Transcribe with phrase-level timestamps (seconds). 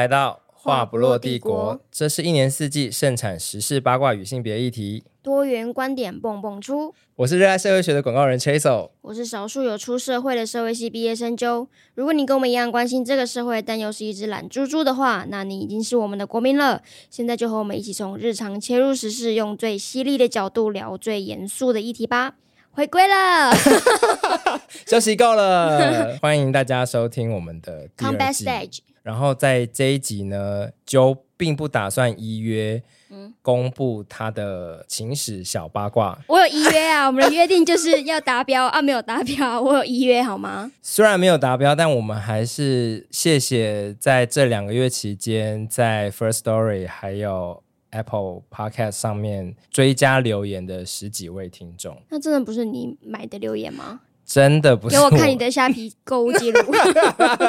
[0.00, 6.94] 来到话不落帝国，这是一年四季盛产时事八卦与性别议题，多元观点蹦蹦出。
[7.16, 11.66] 我是热爱社会学的广告人 Chasel，我是少数有出社会的社会系毕业生啾。
[11.94, 16.80] 如果你跟我们一样关心这个社会，但又是一只懒猪猪的话，那你已经是我们的国民了。
[17.10, 22.36] 现在就和我们一起从日常切入时事，用最犀利的角度聊最严肃的议题吧。
[22.70, 23.52] 回归了，
[24.88, 28.82] 休息够了， 欢迎大家收听我们的第二季。
[29.02, 32.82] 然后在这一集呢，就并不打算依约，
[33.40, 36.18] 公布他的情史小八卦。
[36.28, 40.70] 我有依约啊，我们的约定就是要达标啊，没有达标，我有依约好吗？
[40.82, 51.96] 虽然没有达标，但我们还是谢谢在这两个月期间，在 First Story 还有 Apple Podcast 上面追加留言的十几位听众。
[52.10, 54.02] 那真的不是你买的留言吗？
[54.32, 56.60] 真的不是，给我看你的虾皮购物记录。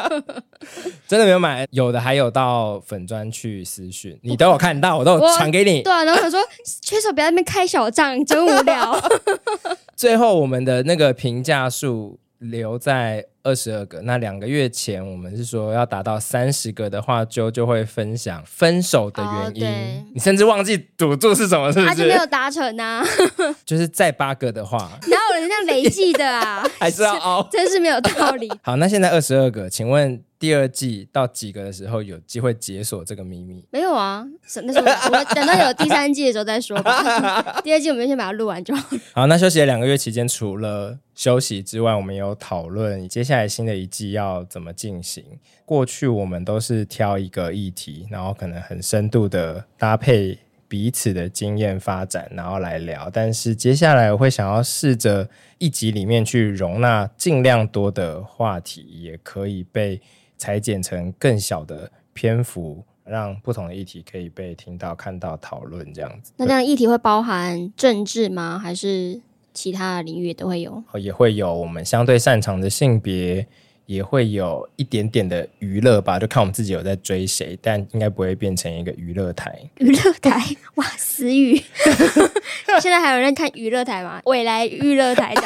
[1.07, 5.83] 真的没有买，有的还有到粉砖去私讯，你都有看到，我都有传给你。
[5.83, 6.39] 对啊，然后他说
[6.81, 8.99] 缺手不要在那边开小账，真无聊。
[9.95, 19.65] 最后我们的那个评价数留在二十二个，那两个月前我们是说要达到三十个的话，就就会分享分手的原因。
[19.65, 21.87] 哦、你甚至忘记赌注是什么，是不是？
[21.87, 23.03] 他就没有达成啊。
[23.65, 26.63] 就是再八个的话，哪有人这样累计的啊？
[26.79, 27.47] 还是要熬？
[27.51, 28.51] 真是没有道理。
[28.61, 30.23] 好，那现在二十二个，请问？
[30.41, 33.63] 第二季到几个的时候有机会解锁这个秘密？
[33.69, 34.25] 没有啊，
[34.63, 37.61] 那时候我们等到有第三季的时候再说吧。
[37.63, 38.97] 第二季我们先把它录完就好。
[39.13, 45.23] 好，那休息了两个月期间，除了休息之外，我们有讨论接下下来新的一季要怎么进行。
[45.65, 50.37] 过去我们都是挑一个议题，然后可能很深度的搭配
[50.67, 53.09] 彼此的经验发展，然后来聊。
[53.09, 60.01] 但是接下来我会想要试着一集里面去容纳尽量多的话题，也可以被。
[60.41, 66.33] 裁剪成更小的篇幅，让不同的议题可以被听到、看到、讨论，这样子。
[66.35, 68.57] 那这样议题会包含政治吗？
[68.57, 69.21] 还是
[69.53, 70.83] 其他领域也都会有？
[70.99, 73.47] 也会有我们相对擅长的性别。
[73.87, 79.53] 也会有一点点的娱乐吧，就看我们自己有在追谁，但应该不会变成一个娱乐台。
[79.79, 80.41] 娱乐台，
[80.75, 81.61] 哇，死语！
[82.81, 84.21] 现在还有人看娱乐台吗？
[84.25, 85.41] 未来娱乐台的，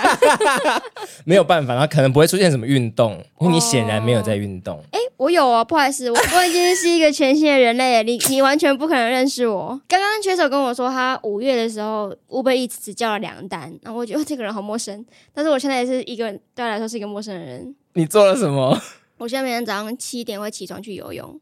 [1.25, 4.83] 没有办法，它可能不会出现什么运动，因为你显然没有在运动。
[4.91, 9.79] 哎、哦，我有啊，不好意思，我我已经是一个全新的人类，你你完全不可能认识我。
[9.87, 17.75] 刚刚缺手跟我说，他五月的时候 Uber Eats 只叫了两单，然后我觉得这个人好陌生，但是我现在也是一个对他来说是一个陌生的人。
[17.93, 18.79] 你做了什么？
[19.17, 21.39] 我现在每天早上七点会起床去游泳，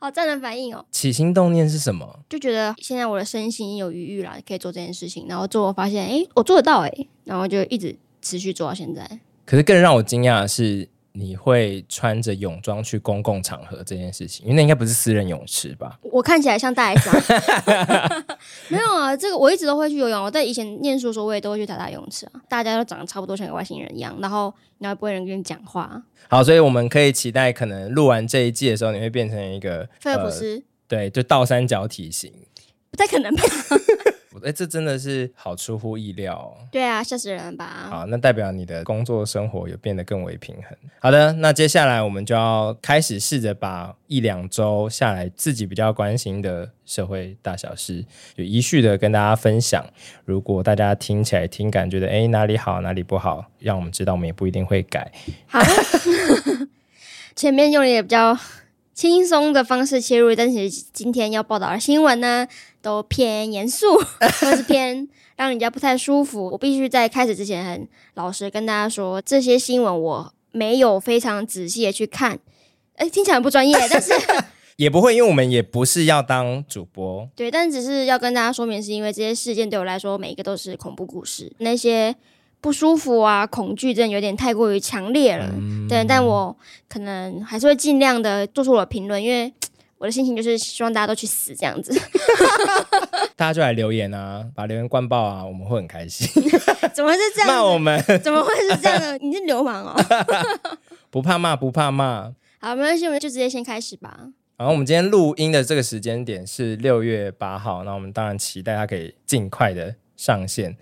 [0.00, 0.84] 好赞的反应哦！
[0.90, 2.20] 起心动念是什么？
[2.28, 5.26] 就觉得现在我的身心有余裕了，可以做这件事情。
[5.28, 6.92] 然后做，我发现，哎，我做得到哎，
[7.24, 9.20] 然后就一直持续做到现在。
[9.44, 10.88] 可是更让我惊讶的是。
[11.12, 15.98] 你会穿着泳装去公共场合这件事情，因为那应该不是私人泳池吧？
[16.02, 18.26] 我看起来像大 S 啊？
[18.68, 20.22] 没有啊，这个我一直都会去游泳。
[20.22, 22.40] 我在以前念书的时候，我也都会去打打泳池啊。
[22.48, 26.02] 大家都长得差不多，像个外星人一样，然后然后不会人跟你讲话。
[26.28, 32.32] 好，所以我们可以期待，可能录完这一季的时候，你会变成一个菲尔普斯、呃，对，就倒三角体型，
[32.90, 33.42] 不太可能吧？
[34.44, 36.68] 哎，这真的是好出乎意料哦。
[36.70, 37.88] 对啊，吓死人了吧？
[37.90, 40.76] 好，那代表你的工作生活有变得更为平衡。
[41.00, 48.04] 好的，那接下来我们就要开始试着把一两周下来自己比较关心的社会大小事，
[48.36, 49.84] 就一序的跟大家分享。
[50.24, 55.10] 如果大家听起来听感觉得哎哪里好哪里不好，让我们知道，我们也不一定会改。
[55.46, 55.60] 好，
[57.34, 58.36] 前面用的也比较
[58.94, 62.46] 轻松的方式切入，但是今天要报道的新闻呢？
[62.82, 63.96] 都偏严肃，
[64.40, 66.48] 或是偏让人家不太舒服。
[66.50, 72.38] 我必须在开始之前很老实跟大家说，这些新闻我没有非常仔细的去看。
[72.96, 74.12] 哎，听起来很不专业， 但是
[74.76, 77.28] 也不会，因为我们也不是要当主播。
[77.36, 81.52] 对，但只是要跟大家说明，是因为这些事件对我来说，每一个都是恐怖故事。
[81.58, 82.14] 那些
[82.60, 85.46] 不舒服啊、恐惧，症有点太过于强烈了。
[85.56, 86.56] 嗯、对，但我
[86.88, 89.52] 可能还是会尽量的做出我的评论，因为。
[90.00, 91.92] 我的心情就是希望大家都去死这样子，
[93.36, 96.26] 大家就来留言啊，把留言灌爆啊，我们会很开心。
[96.94, 97.48] 怎么会是这样？
[97.48, 98.02] 骂我们？
[98.24, 99.18] 怎么会是这样呢？
[99.18, 99.94] 你是流氓哦！
[101.12, 102.32] 不怕骂，不怕骂。
[102.60, 104.20] 好，没关系，我们就直接先开始吧。
[104.56, 110.74] 然后我们今天录音的这个时间点是六月八号，那我们当然期待它可以尽快的上线。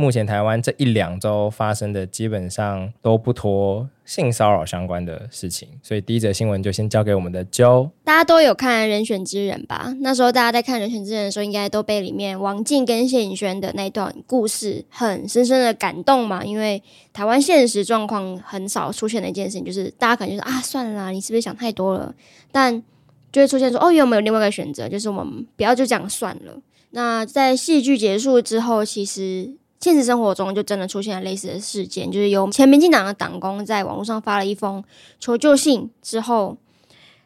[0.00, 7.90] 目前台湾这一两周发生的基本上都不脱性骚扰相关的事情，所以第一则新闻就先交给我们的 Jo。
[8.02, 9.94] 大家都有看《人选之人》吧？
[10.00, 16.42] 那时候大家在看《人选之人》的时候，应该都被里面王静跟谢盈萱的那段故事很深深的感动嘛。
[16.42, 16.82] 因为
[17.12, 22.14] 台湾现实状况很少出现的一件事情，就是大家可能就是啊，算了啦，你是不是想太多了？
[22.50, 22.82] 但
[23.30, 24.88] 就会出现说，哦，有没有另外一个选择？
[24.88, 26.58] 就是我们不要就这样算了。
[26.92, 34.84] 那在戏剧结束之后，其实现实生活中就真的出现了类似的事件，就是由前民进党的党工在网络上发了一封
[35.18, 36.56] 求救信之后，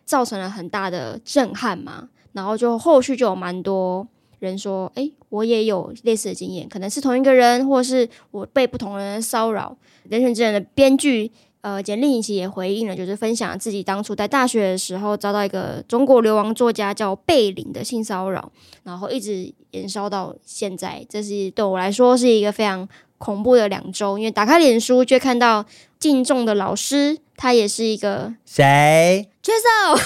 [0.05, 2.09] 造成了很大的震撼嘛。
[2.33, 4.06] 然后就后续就有蛮多
[4.39, 9.77] 人说，诶，我也有类似的经验，可能是同一个人，或是我被不同人骚扰。
[10.09, 11.31] 人生之人的编剧。
[11.65, 18.53] 呃，简历颖其实也回应了，就是分享自己当初在大学的时候遭到一个中国流亡作家叫贝岭的性骚扰，
[18.83, 21.03] 然后一直延烧到现在。
[21.09, 25.65] 这是对我来说是一个非常恐怖的两周，因为打开脸书就看到
[25.99, 29.27] 敬重的老师，他也是一个谁？
[29.43, 29.97] 缺手，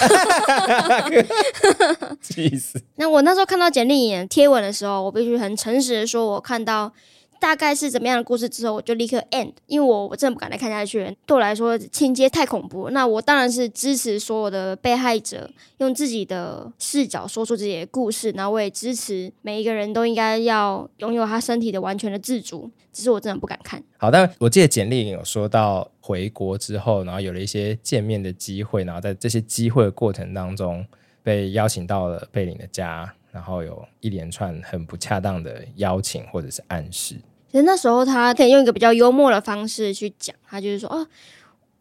[2.21, 2.81] 气死！
[2.95, 6.93] 那我那时候看到简历颖贴文的时候，我必须很诚实的说，我看到。
[7.39, 11.15] 大概是怎么样的故事之后，我就立刻 end，因为我我真的不敢再看下去。
[11.25, 12.89] 对我来说，情节太恐怖。
[12.89, 22.69] 那我当然是支持所有的被害者用自己的视角说出自己的故事，然后我也支持每一个人都应该要拥有他身体的完全的自主。
[22.91, 23.81] 只是我真的不敢看。
[23.97, 30.85] 好，但我记得简莉有说到回国之后，然后有了一些见面的机会，然后在这些机会的过程当中
[31.23, 37.15] 被邀请到了贝岭的家，然后有一连串很不恰当的邀请或者是暗示。
[37.51, 41.05] 其实那时候他可以用一个比较幽默的方式去讲，他就是说：“哦，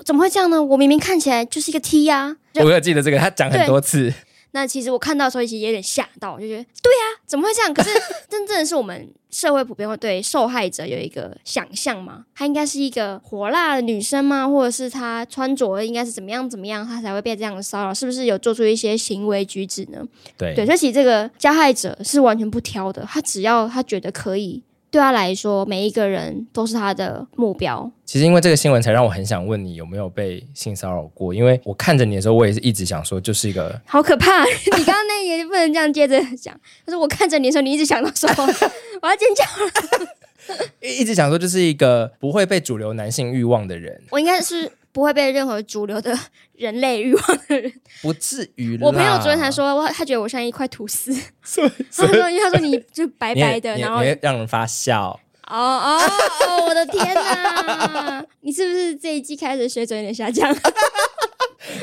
[0.05, 0.63] 怎么会这样呢？
[0.63, 4.13] 我明明看起来就是一个 T 呀、啊！”我有记得这个，他讲很多次。
[4.53, 7.75] 那其实我看到的时候，其实有点吓到，我就觉得对呀、啊，怎么会这样？
[7.75, 7.91] 可是
[8.31, 14.49] 真正的是我们社会普遍会对受害者有一个想象嘛，她应该是一个火辣的女生吗？
[14.49, 17.93] 或者是她穿着应该是怎么样怎么样，她才会被这样的骚扰？
[17.93, 20.03] 是不是有做出一些行为举止呢？
[20.39, 24.63] 对对，所以其实这个加害者是完全不挑的，他只要他觉得可以。
[24.91, 27.91] 对他来说，每一个人都是他的目标。
[28.05, 31.35] 其实，因为这个新闻，才让我很想问你有没有被性骚扰过。
[31.35, 34.45] 因为我看着你的时候，我也是一直想说，就是一个好可怕。
[34.77, 36.59] 你刚刚那也不能这样接着讲。
[36.87, 38.29] 可是我看着你的时候，你一直想到说
[39.03, 44.01] 我要尖叫了， 一直想说，就是一个不会被主流男性欲望的人。
[44.11, 44.73] 我应该是。
[44.93, 46.17] 不会被任何主流的
[46.55, 48.79] 人类欲望的人，不至于。
[48.81, 51.13] 我朋友昨天才说，他觉得我像一块吐司。
[51.45, 55.19] 他说，因为他说你就白白的，然后让人发笑。
[55.51, 55.99] 哦哦
[56.47, 56.67] 哦！
[56.69, 58.23] 我的天哪！
[58.43, 60.55] 你是不是这一季开始水准有点下降？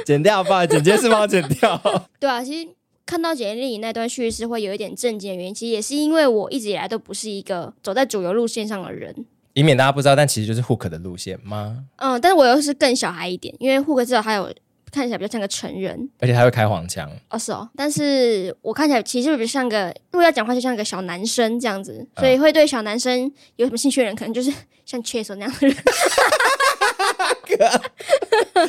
[0.06, 1.82] 剪掉吧，剪接是帮我剪掉。
[2.20, 2.70] 对啊，其实
[3.08, 9.26] 看到简莉颖那段叙事会有一点震惊的原因，其实也是因为我一直以来都不是一个走在主流路线上的人。
[9.56, 11.84] 以免大家不知道，但其实就是 Hook 的路线吗？
[11.96, 14.54] 嗯，但是我又是更小孩一点，因为 Hook 至少还有
[14.92, 17.10] 看起来比较像个成人，而且他会开黄腔。
[17.30, 24.52] 哦，是哦，但是我看起来其实比较像个，如果要讲话就像个小男生这样子，所以会对小男生有什么兴趣的人，可能就是
[24.86, 25.76] 像 Chase 那样的人。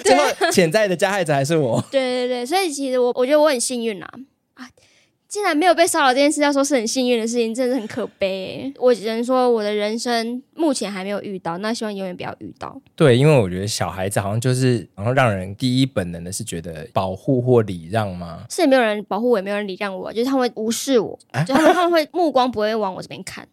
[0.04, 1.82] 最后潜在的加害者还是我。
[1.90, 4.08] 对对对，所以其实我我觉得我很幸运啦。
[4.54, 4.68] 啊。
[5.36, 8.72] 竟然没有被骚扰这件事，要说是很幸运的事情，真的是很可悲。
[8.78, 12.80] 我只能说，我的人生目前还没有遇到，那希望永远不要遇到。
[12.94, 18.46] 对，因为我觉得小孩子好像就是，然后让人第一本能的是觉得保护或礼让吗？
[18.48, 23.46] 是也没有人保护我，也没有人礼让我，就是他们会无视我，啊、就他们他们会目光不会往我这边看。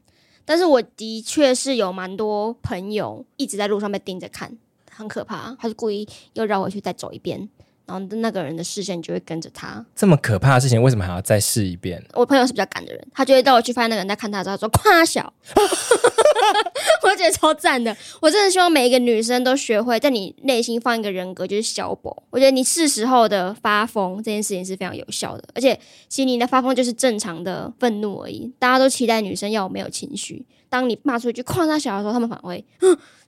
[0.45, 4.57] 但是我的确是有蛮多朋友一直在路上被盯着看，
[4.89, 5.53] 很可怕。
[5.59, 7.49] 他是故意又绕回去再走一遍。
[7.85, 9.85] 然后那个人的视线就会跟着他。
[9.95, 12.03] 这么可怕的事情，为什么还要再试一遍？
[12.13, 15.33] 我朋友是比较赶的人，他就会带我去发现那个人在看他之后说夸小，
[17.03, 17.95] 我觉得超赞的。
[18.21, 22.23] 我真的希望每一个女生都学会在你内心放一个人格，就是小宝。
[22.29, 28.51] 我觉得你是时候的发疯这件事情是非常有效的，而且其实你的发疯就是正常的愤怒而已。
[28.57, 32.65] 大家都期待女生要没有情绪，当你骂出一句夸小的时候，他们反而会。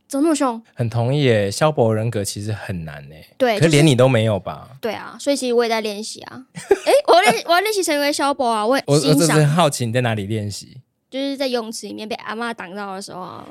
[0.08, 0.62] 怎么那么凶？
[0.74, 3.26] 很同意耶，萧伯人格其实很难耶。
[3.38, 4.70] 对，可是连你都没有吧？
[4.80, 6.46] 对啊，所以其实我也在练习啊。
[6.86, 8.66] 哎，我练，我要练习成为萧伯啊！
[8.66, 10.82] 我我我只是好奇你在哪里练习？
[11.10, 13.46] 就是在泳池里面被阿嬷挡到的时候啊。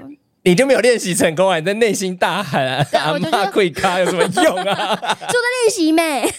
[0.46, 1.58] 你就没有练习成功啊？
[1.58, 2.86] 你在内心大喊啊！
[2.92, 4.94] 阿嬷跪咖有什么用啊？
[5.26, 6.30] 就在练习呗。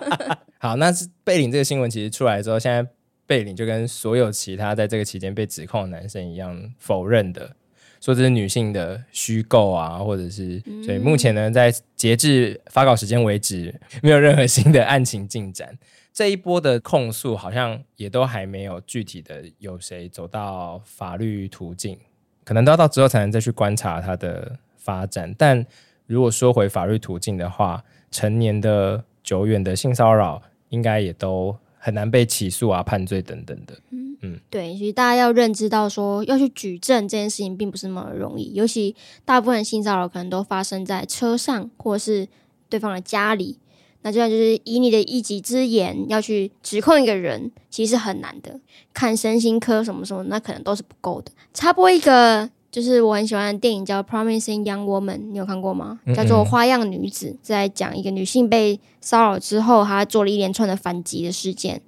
[0.58, 2.90] 好，那是贝岭这个新闻其实出来之后，现在
[3.26, 7.54] 贝岭就跟所有其他在这个期间被指控的男生一样否认的。
[8.00, 15.78] 说这是女性的虚构啊，或者是，所以目前呢，在截至发稿时间为止，没有任何新的案情进展。
[16.12, 21.98] 这一波的控诉好像也都还没有具体的有谁走到法律途径。
[22.42, 25.32] 可能都要到之后才能再去观察它的发展。
[25.38, 25.64] 但
[26.06, 33.78] 如果说回法律途径的话，成年的久远的性骚扰，应该也都很难被起诉啊、判罪等等的。
[33.90, 42.28] 嗯嗯，对，所以大家要认知到说，要去举证这件事情并不是那么容易，尤其大部分性骚扰可能都发生在车上或是
[42.68, 43.58] 对方的家里。
[44.02, 48.58] 那这样就是以你的一己之言要去指控一个人，其实很难的。
[48.94, 51.30] 看身心科什么什么，那可能都是不够的。
[51.52, 56.00] 插播一个，就是我很喜欢的电影叫《Promising Young Woman》，你有看过吗？
[56.14, 61.82] 叫做《花样女子》，在讲一个女性被骚扰之后，她做了一连串的反击的事件。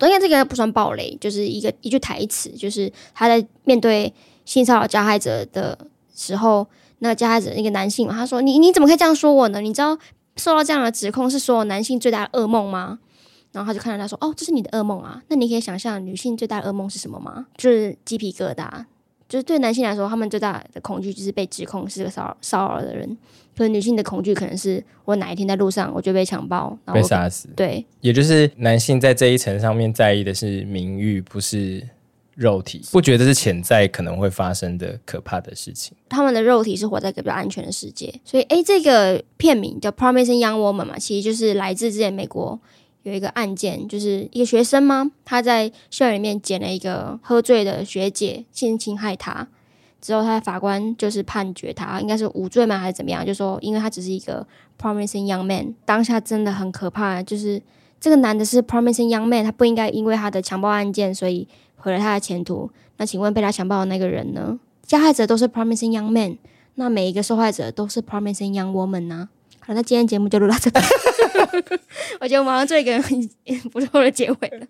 [0.00, 4.12] 我应该，这个不算暴雷，就是一个一句台词，就是他在面对
[4.44, 5.78] 性骚扰加害者的
[6.14, 6.66] 时候，
[6.98, 9.60] 那加害者那个男性嘛，他说：“你你怎么可以这样说我呢？
[9.60, 9.96] 你知道？”
[10.36, 12.98] 受到这样的指控是所有男性最大的噩梦吗？
[13.52, 15.20] 然后他就看到他说：“哦，这是你的噩梦啊！
[15.28, 17.46] 那你可以想象女性最大的噩梦是什么吗？
[17.58, 18.84] 就是鸡皮疙瘩。
[19.28, 23.18] 就是对男性来说，他们最大的恐惧就是被指控是个骚扰骚扰的人。
[23.60, 27.46] 可是女性的恐惧可能是我哪一天在路上我就被强暴，然后被杀死。
[27.54, 31.86] 对，也就是男性在这一层上面在意的是名誉，不是。”
[32.36, 35.94] 肉体不觉得是潜在可能会发生的可怕的事情。
[36.08, 42.58] 他们的肉体是活在一个比较安全的世界，所以诶，这个片名叫《Promising Young Woman》嘛，其实就是来自之前美国
[43.02, 49.46] 有一个案件，就是一个学生吗，他在校园里面捡了一个喝醉的学姐性侵害他，
[50.00, 53.24] 之后他的法官就是判决他应该是无罪吗还是怎么样？
[53.24, 54.46] 就说因为他只是一个
[54.80, 57.60] Promising Young Man，当下真的很可怕，就是
[58.00, 61.48] 这个男的是 Promising Young Man，他不应该因为他的强暴案件所以。
[61.82, 62.70] 毁了他的前途。
[62.98, 64.60] 那请问被他强暴的那个人呢？
[64.82, 66.36] 加害者都是 promising young man，
[66.74, 69.30] 那每一个受害者都是 promising young woman 呢？
[69.70, 70.86] 好，那今天节目就录到这里。
[72.18, 73.00] 我觉得我们好像做一个
[73.70, 74.66] 不错的结尾了。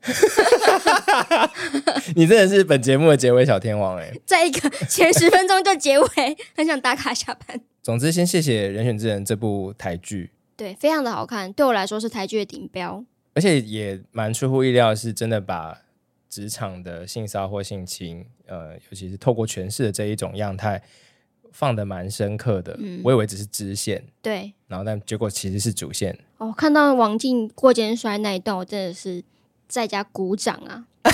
[2.14, 4.12] 你真的是本节目的结尾小天王哎！
[4.26, 7.58] 在一个前十分钟就结尾，很想打卡下班。
[7.82, 13.02] 总之，先谢谢《人选之人》这部台剧，对，非常的好看，对我来说是台剧的顶标，
[13.32, 15.78] 而且也蛮出乎意料，是真的把。
[16.28, 20.80] 职场的性骚或性侵，呃，尤其是透过诠释的这一种样态，
[21.52, 22.76] 放的蛮深刻的。
[22.78, 26.18] 嗯，我以为只是支线，对，然后但结果其实是主线。
[26.38, 29.22] 哦，看到王静过肩摔那一段，我真的是
[29.68, 30.86] 在家鼓掌啊！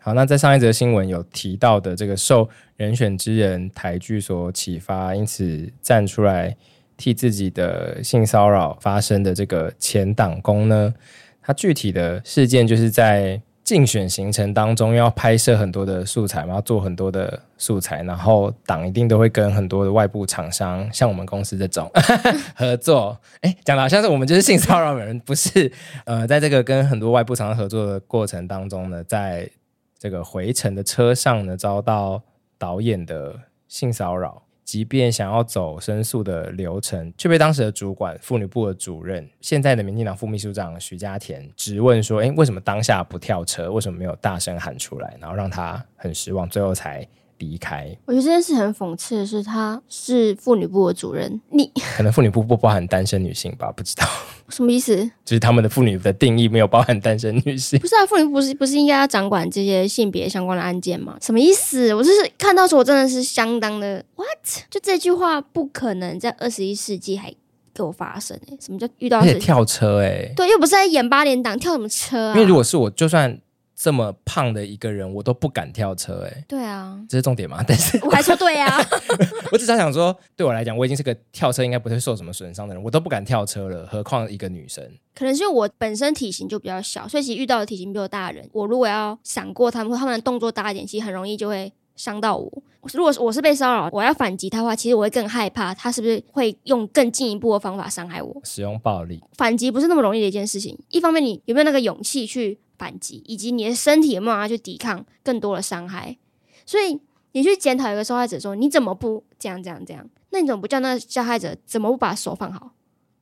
[0.00, 6.56] 好，那在上一则新闻有提到的这个受人选之人台剧所启发，因此站出来
[6.96, 10.94] 替自己的性骚扰发生的这个前党工呢，
[11.42, 13.40] 他具体的事件就是在。
[13.70, 21.88] 竞选行程当中要拍摄很多的素材嘛，要做很多的素材，然后党一定都会跟很多的外部厂商，像我们公司这种
[22.56, 23.16] 合作。
[23.42, 25.70] 哎，讲的好像是我们就是性骚扰的人，不是？
[26.04, 29.48] 呃，在这个跟很多外部厂商合作的过程当中呢，在
[29.96, 32.20] 这个回程的车上呢，遭到
[32.58, 34.42] 导演的性骚扰。
[34.70, 43.72] 即便想要走申诉的流程，却被当时的主管妇女部的主任，现在的民进党副秘书长徐家田质问说：“诶，为什么当下不跳车？
[43.72, 47.04] 为什么没有大声喊出来？”然后让他很失望，最后才。
[47.40, 53.72] 离开，我觉得这件事很讽刺的是，他是妇女部的主任，你 可能妇女部不包含单身女性吧？
[53.72, 54.06] 不知道
[54.48, 54.96] 什么意思？
[55.24, 57.80] 就是他们的妇女的定义没有包含单身女性。
[57.80, 61.16] 不是啊，妇女部不是不是应该要掌管这些性别相关的案件吗？
[61.20, 61.92] 什么意思？
[61.94, 64.28] 我就是看到时候我真的是相当的 what？
[64.68, 67.32] 就这句话不可能在二十一世纪还
[67.72, 68.58] 给我发生哎、欸？
[68.60, 70.32] 什么叫遇到而且跳车哎、欸？
[70.36, 72.34] 对，又不是在演八点档，跳什么车啊？
[72.34, 73.40] 因为如果是我，就算。
[73.82, 77.64] 这么胖的一个人，我都不敢跳车，哎，对啊，这是重点吗？
[77.66, 78.76] 但是我还说对啊，
[79.50, 84.84] 我只是想说，对我来讲，我已经是个跳车应该不会受什么损伤的人，我都不敢跳车了，何况一个女生？
[85.14, 92.62] 可能是因为我本身体型就比较小，所以其实遇到的体型比我大的人，我如果要闪过他们，他们的动作大一点，其实很容易就会伤到我。
[92.92, 98.38] 如果我是被骚扰，我要反击他的话，其实我会更害怕，他是不是会用更进一步的方法伤害我？
[98.44, 100.78] 使用暴力，反击不是那么容易的一件事情。
[100.90, 102.58] 一方面，你有没有那个勇气去？
[102.80, 106.16] 反击，以及你的身体有没有办法去抵抗更多的伤害？
[106.64, 106.98] 所以
[107.32, 110.08] 你去检讨一个受害者说：“你怎么不这样这样这样？
[110.30, 112.72] 那你怎么不叫那个加害者怎么不把手放好？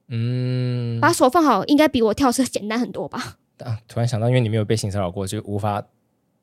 [0.06, 5.84] 嗯，把手放好应该比我跳车简单很多吧？” 啊，突然想到，因为你没有被性骚扰过，就无法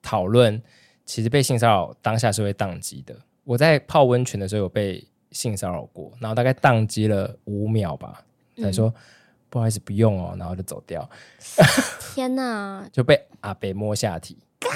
[0.02, 0.62] 讨论。
[1.06, 3.16] 其实被性骚扰当下是会宕机的。
[3.46, 8.26] 我在泡温泉的时候有被性骚扰过，然后大概宕机了五秒吧，
[8.62, 8.90] 才说。
[8.90, 8.94] 嗯
[9.50, 11.10] 不好意思，不用哦，然后就走掉。
[12.14, 12.88] 天哪！
[12.92, 14.72] 就被阿北摸下体，干，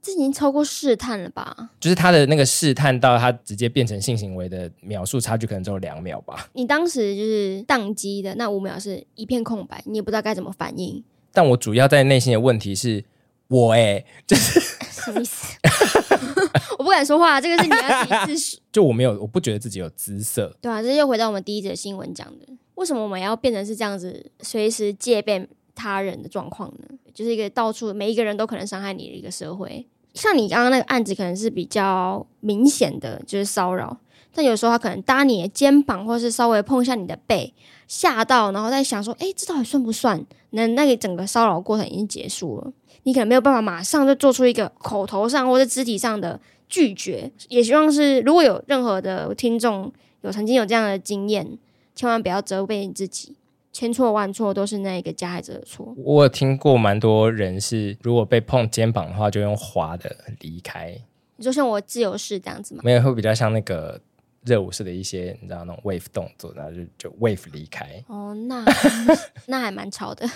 [0.00, 1.70] 这已经超过试探了吧？
[1.78, 6.48] 就是他的那个试探到他直接变成性行为的秒数差距，可能只有两秒吧。
[6.54, 11.02] 你当时就是宕机的那五秒是一片空白，你也不知道该怎么反应。
[11.32, 13.04] 但我主要在内心的问题是，
[13.48, 15.56] 我哎、欸，就是 什么意思？
[16.78, 18.58] 我不敢说话，这个是你要自己自述。
[18.72, 20.54] 就我没有，我不觉得自己有姿色。
[20.60, 26.86] 对啊，这又回到我们第一则新闻讲的，为什么我们要变成是这样子，随时戒备他人的状况呢？
[27.14, 29.86] 就是一个到处每一个人都可能伤害你的一个社会。
[30.14, 33.98] 像你刚刚那个案子，可能是比较明显的，就是骚扰。
[34.34, 37.52] 但有时候他可能搭你的肩膀，或是稍微碰一下你的背，
[37.86, 47.30] 吓到，然后再想说：“哎，这到底算不算？”那那个整个骚扰过程已经结束了，你可能没有办法马上就做出一个口头上或者肢体上的拒绝。
[47.48, 51.58] 也希望是如果有任何的听众有曾经有这样的经验，
[51.94, 53.36] 千万不要责备你自己。
[53.74, 55.94] 千错万错都是那个加害者的错。
[55.96, 60.94] 我有听过蛮多人是，如果被碰肩膀的话，就用滑的离开。
[61.36, 62.82] 你说像我自由式这样子吗？
[62.84, 63.98] 没有，会比较像那个
[64.44, 67.88] 热舞式的一些，你知道那种 wave 动作，然后就就 wave 离开。
[68.08, 68.62] 哦，那
[69.48, 70.28] 那还蛮潮的。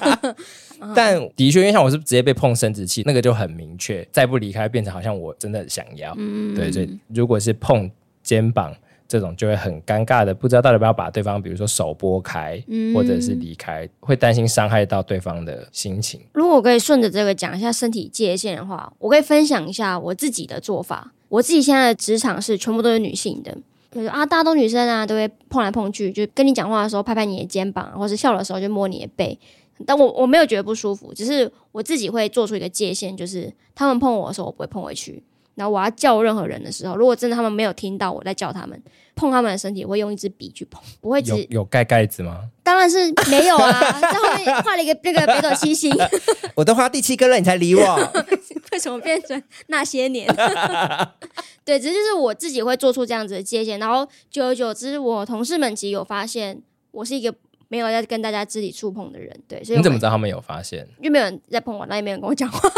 [0.94, 6.14] 但的确，因为像我是直接被碰生殖器，那个就很明确，再不离开，变成好像我真的想要。
[6.18, 7.90] 嗯，对，所以如果是碰
[8.22, 8.76] 肩膀。
[9.08, 12.62] 这种就会很尴尬的，不知道到底要不要把对方，比如说手拨开，
[12.94, 16.20] 或者是离开，会担心伤害到对方的心情。
[16.32, 21.12] 如果我可以顺着这个讲一下身体界限的话，我可以分享一下我自己的做法。
[21.28, 23.56] 我自己现在的职场是全部都是女性的，
[23.90, 29.38] 就是啊，大家都女生啊，都会碰来碰去，就跟你讲话的时候拍拍你的肩膀，或是笑的时候就摸你的背。
[29.84, 35.22] 但我我没有觉得不舒服，只是我自己会做出一个界限，就是他们碰我的时候，我不会碰回去。
[35.56, 38.80] 然后我要叫任何人的时候，如果真的他们没有听到我在叫他们
[39.14, 42.42] 碰他们的身体，我会用一支笔去碰，不会只有有盖盖子吗？
[42.62, 45.90] 当然是没有啊，在后面画了一个那个北斗七星。
[46.54, 48.12] 我都画第七个了，你才理我？
[48.72, 50.28] 为什么变成那些年？
[51.64, 56.60] 对，只是就是我自己会做出这样子的界限，然后久而久之，我同事们其实有发现
[56.90, 57.34] 我是一个
[57.68, 59.34] 没有在跟大家肢体触碰的人。
[59.48, 60.86] 对，所以你怎么知道他们有发现？
[61.02, 62.70] 就没有人在碰我，那也没有人跟我讲话。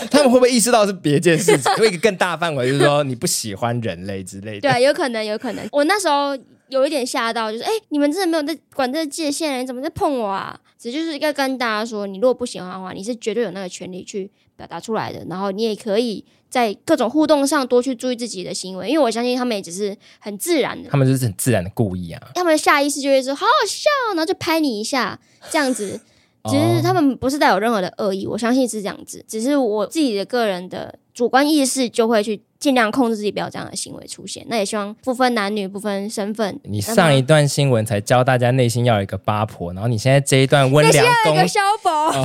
[0.10, 1.72] 他们会不会意识到是别件事情？
[1.78, 4.60] 有一个更大范围，就是说你不喜欢人类之类的。
[4.60, 5.66] 对啊，有可能，有可能。
[5.72, 6.36] 我那时候
[6.68, 10.58] 有一点吓到，就是哎、欸，你们真的没有在管这个界限，你怎么在碰我啊？
[10.78, 15.24] 只就是要跟大家说，你如果不喜欢的话，你是绝对有那个权利去表达出来的。
[15.28, 22.22] 然后你也可以在各种互动上多去注意自己的行为，因为我相信他们也只是很自然的，他们就是很自然的故意啊。
[22.34, 25.18] 他们下意识就会说好好笑，然后就拍你一下，
[25.50, 26.00] 这样子。
[26.44, 29.24] 其实他们不是带有任何的恶意，我相信是这样子。
[29.28, 34.44] 只是我自己的个人的主观意识就会去尽量控制自己，不要这样的行为出现。
[34.48, 36.58] 那也希望不分男女、不分身份。
[36.64, 41.90] 你上一段新闻才教大家内心要有一个八婆，然后你现在这一段温良恭，内心要有一个萧伯。
[42.18, 42.24] 哦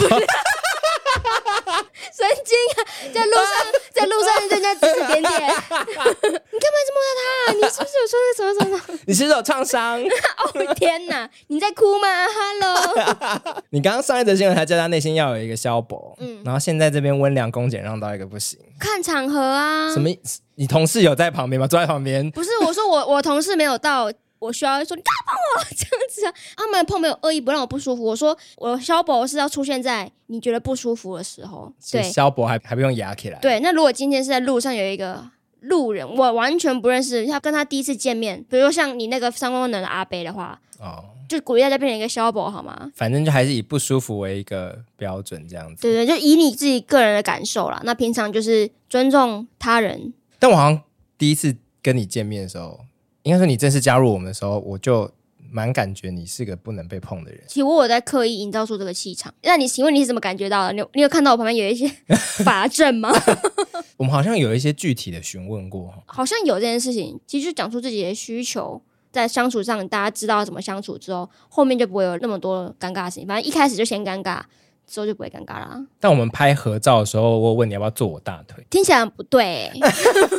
[2.13, 2.79] 神经啊，
[3.13, 3.45] 在路上，
[3.93, 7.53] 在路上人家指指点点， 你干嘛这么摸他？
[7.53, 8.99] 你是不是有说那什么什么什么？
[9.07, 10.01] 你是不是有创伤？
[10.01, 19.91] 哦天哪，你在哭吗？Hello，你刚刚上一则新闻还叫他内心要有一个消薄，嗯，然后现在这边温良恭俭让到一个不行，看场合啊？
[19.93, 20.09] 什么？
[20.55, 21.67] 你同事有在旁边吗？
[21.67, 22.29] 坐在旁边？
[22.31, 24.11] 不是，我说我我同事没有到。
[24.43, 26.33] 我需要说你干嘛碰我 这样子啊？
[26.57, 28.03] 他们碰没有恶意，不让我不舒服。
[28.03, 31.71] 我说我萧伯是要出现在你觉得不舒服的时候。
[31.91, 33.39] 对，萧伯还还不用压起来。
[33.39, 35.25] 对，那如果今天是在路上有一个
[35.61, 42.91] 路人，我完全不认识，要跟他第一次见面，比如说像你那个三光能的阿伯的话，哦，就鼓励大家变成一个消博好吗？
[42.95, 45.81] 反正就还是以不舒服为一个标准这样子。
[45.81, 47.81] 对对，就以你自己个人的感受啦。
[47.85, 50.13] 那平常就是尊重他人。
[50.37, 50.81] 但我好像
[51.17, 52.81] 第一次跟你见面的时候。
[53.23, 55.09] 应该说，你正式加入我们的时候，我就
[55.49, 57.41] 蛮感觉你是个不能被碰的人。
[57.47, 59.33] 其实我有在刻意营造出这个气场。
[59.43, 60.73] 那你请问你是怎么感觉到的？
[60.73, 61.87] 你有你有看到我旁边有一些
[62.43, 63.11] 法证吗？
[63.97, 67.19] 我们好像有一些具体的询问过，好像有这件事情。
[67.25, 68.81] 其实就讲出自己的需求，
[69.11, 73.27] 在相处上大家知道怎么相处之后，后面就不会有那么多尴尬的事情。
[73.27, 74.41] 反正一开始就先尴尬。
[74.85, 75.79] 之后就不会尴尬啦。
[75.99, 79.71] 但我们拍合照的时候，我问你要不要坐我大腿，听起来很不对。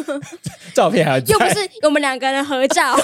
[0.74, 2.96] 照片还又不是我们两个人合照。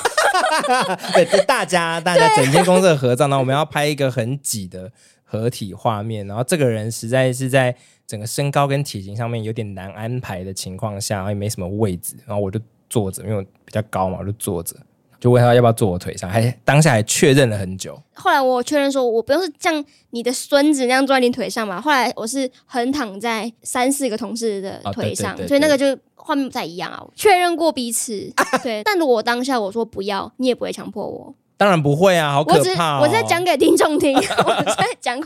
[1.14, 4.90] 对，大家大家整间公司的合照呢，我们要拍一个很挤的
[5.24, 6.26] 合体画面。
[6.26, 7.74] 然后这个人实在是在
[8.06, 14.76] 整个身高跟体型上面有点难安排的情况下，也没什么位置，然后我就坐着，因为我比较高嘛，我就坐着。
[15.20, 18.00] 就问他要不要坐我腿上，还当下还确认了很久。
[18.14, 21.80] 后来我确认说，我不用是像你的孙子那样坐在你腿上嘛。
[21.80, 27.04] 后来我是横躺在三四个同事的腿上，所以那个就画面不太一样啊。
[27.14, 28.32] 确认过彼此，
[28.64, 28.82] 对。
[28.82, 31.34] 但如果我当下我说不要，你也不会强迫我。
[31.56, 33.00] 当然不会啊，好可怕哦。
[33.02, 35.20] 我 在讲给听众听，我在讲。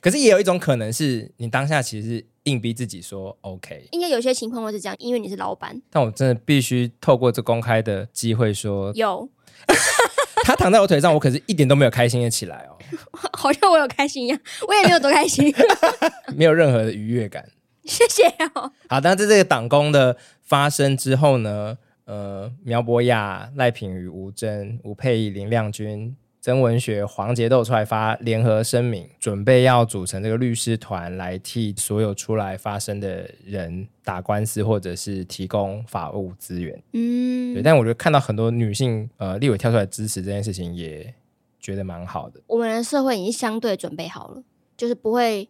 [0.00, 3.88] 可是也有一种可能是你当下其实是硬逼自己说 OK。
[3.90, 5.82] 应该有些情况会是这样，因为你是老板。
[5.90, 9.28] 但我真的必须透过这公开的机会说有。
[10.44, 12.76] 他躺在我腿上，我可是一点都没有开心的起来哦。
[13.32, 15.52] 好像我有开心一样，我也没有多开心，
[16.34, 17.46] 没有任何的愉悦感。
[17.84, 18.72] 谢谢哦。
[18.88, 26.16] 好，但在这个党工的发生之后呢，呃，苗博雅、赖品妤、吴峥、吴佩仪、林亮君。
[26.40, 36.82] 曾文学、黄杰都出来发联合声明，准备要组成这个律师团来替所有出来发声的人打官司，或者是提供法务资源。
[36.92, 37.62] 嗯，对。
[37.62, 41.12] 但我觉得看到很多女性呃立委跳出来支持这件事情，也
[41.60, 42.40] 觉得蛮好的。
[42.46, 44.42] 我们的社会已经相对准备好了，
[44.78, 45.46] 就是不会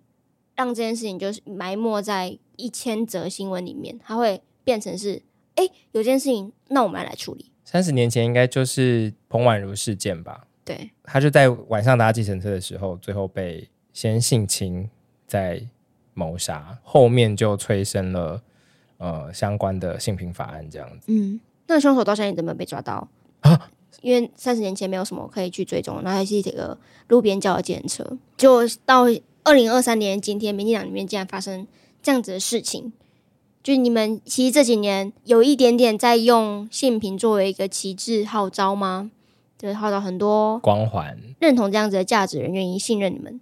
[0.56, 5.22] 让这件事情就是埋没在一千则新闻里面，它会变成是
[5.54, 7.52] 哎有件事情，那我们来处理。
[7.64, 10.48] 三十年前应该就是彭婉如事件吧。
[10.70, 14.88] 对，他就在晚上搭计程车的时候，最后被先性侵，
[15.26, 15.60] 再
[16.14, 18.40] 谋杀，后面就催生了
[18.98, 21.06] 呃相关的性平法案这样子。
[21.08, 23.08] 嗯，那凶手到现在怎么被抓到
[23.40, 23.68] 啊？
[24.00, 26.78] 因为三十年前没有什么可以去追踪，然后还是这个
[27.08, 29.06] 路边叫的计程车，就到
[29.42, 31.66] 二零二三年今天，民进党里面竟然发生
[32.00, 32.92] 这样子的事情，
[33.60, 39.10] 就你们其实这几年有一点点在用性平作为一个旗帜号召吗？
[39.60, 43.38] 就是号召很多光环认同这样子的价值人愿意信任你们，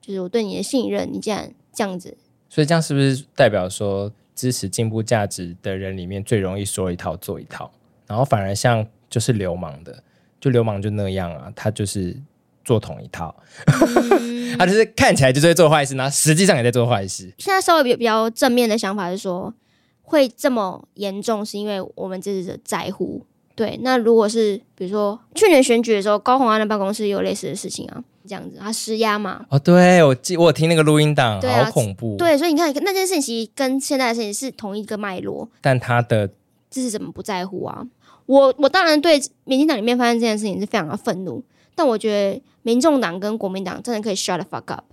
[0.00, 2.16] 就是我对你的信任，你竟然这样子，
[2.48, 7.70] 所以这样是不是代表说支持进步价值的人里面最容易说一套做一套，
[8.06, 10.02] 然后反而像就是流氓的，
[10.40, 12.16] 就流氓就那样啊，他就是
[12.64, 17.30] 做同一套，嗯、 他就是看起来就是在做坏事，然后实际上也在做坏事。
[17.36, 19.52] 现在稍微比比较正面的想法是说，
[20.00, 23.26] 会这么严重是因为我们支持者在乎。
[23.58, 29.44] 对，那如果是比如说去年选举的时候，高虹安的办公室也有类似的事情啊，这样子他施压嘛？
[29.50, 32.16] 哦，对，我记我有听那个录音档，啊、好恐怖。
[32.16, 36.30] 对，所以你看那件事情其实跟现在的事情是同一个脉络，但他的
[36.70, 37.84] 这是怎么不在乎啊？
[38.26, 41.42] 我我当然对民进党里面发生这件事情是非常的愤怒，
[41.74, 44.84] 但我觉得民众党跟国民党真的可以 shut the fuck up。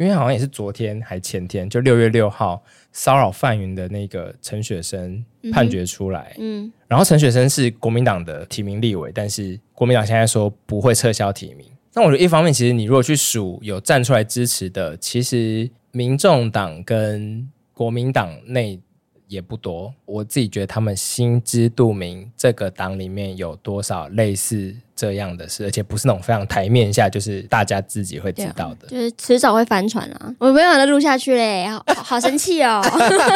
[0.00, 11.66] 因为好像也是昨天还前天，就六月六号骚扰范云的那个陈雪生判决出来，嗯，嗯，然后陈雪生是国民党的提名立委，但是国民党现在说不会撤销提名。
[11.92, 18.80] 那我觉得一方面，其实你如果去数有站出来支持的，其实民众党跟国民党内。
[19.28, 30.34] 也不多，我自己觉得他们心知肚明，这个党里面有多少类似这样的事，而且不是那种非常台面下，就是大家自己会知道的，就是迟早会翻船啊！
[30.38, 32.82] 我没有办法录下去嘞，好好生气哦！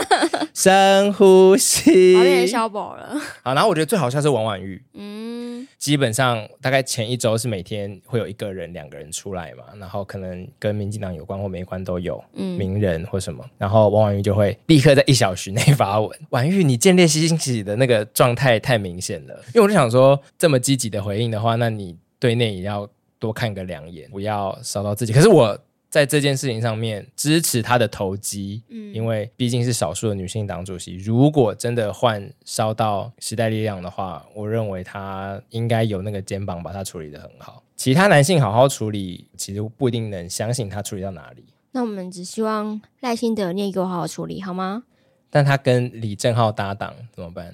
[0.53, 3.17] 深呼吸，我变成小宝了。
[3.43, 15.85] 好，然后我觉得最好笑是王婉玉，嗯，基本上大概前一周是每天会有一个人、两个人出来嘛，然后可能跟民进党有关或没关都有，嗯，名人或什么，然后王婉玉就会立刻在一小时内发。
[15.85, 19.35] 发文， 婉玉，你见猎心喜的那个状态太明显了。
[19.49, 22.89] 因为我就想说，这么积极的回应的话，那你对内也要
[23.19, 25.13] 多看个两眼，不要烧到自己。
[25.13, 30.97] 可是我在这件事情上面支持他的投机，嗯，因为毕竟是少数的女性党主席。
[30.97, 37.63] 如果真的换烧到时代力量的话，我认为他应该有那个肩膀把他处理的很好。
[37.77, 41.45] 其他男性好好处理，其实不一定能相信他处理到哪里。
[41.73, 44.85] 那我们只希望赖幸德你也给我好好处理好吗？
[45.31, 47.53] 但他跟李正浩搭档怎么办？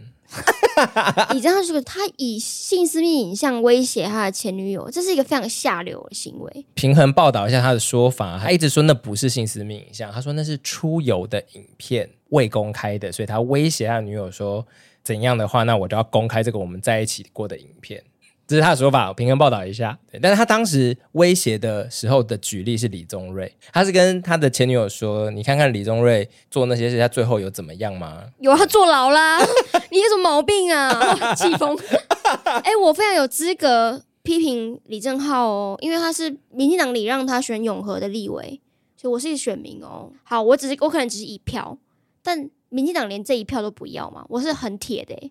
[1.32, 6.66] 李正浩是个他以性私密影像威胁他的前女友，这是一个非常下流的行为。
[6.74, 14.66] 平衡报道一下他的说法，他一直说那不是性私密影像，他说那是出游的影片，未公开的，所以他威胁他女友说
[15.02, 18.02] 怎样的话，那我就要公开这个我们在一起过的影片。
[18.50, 19.96] 这是他的说法，我平衡报道一下。
[20.10, 29.38] 对，但是他当时威胁的时候的举例是李宗瑞，他是跟他的前女友说：“你看看李宗瑞做那些事，他最后有怎么样吗？”有，他坐牢啦！
[29.92, 30.90] 你有什么毛病啊？
[31.36, 31.78] 气疯！
[32.64, 38.60] 哎、欸，我非常有资格批评李正浩哦，因为他是民进党里让他选永和的立委，
[38.96, 40.10] 所以我是一个选民哦。
[40.24, 41.78] 好，我只是我可能只是一票，
[42.20, 45.30] 但民进党连这一票都不要嘛，我是很铁的、欸。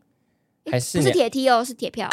[0.72, 2.08] 还是不是铁梯哦，是铁票。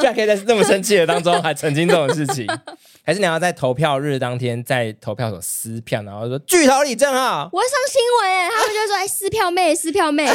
[0.00, 2.46] 居然可以在这么生气的当中还澄清这种事情，
[3.04, 10.28] 还是你要在投票日当天在投票所撕票，然后说巨头李正浩， 我要上新闻哎，他们就说哎撕票妹，撕票妹，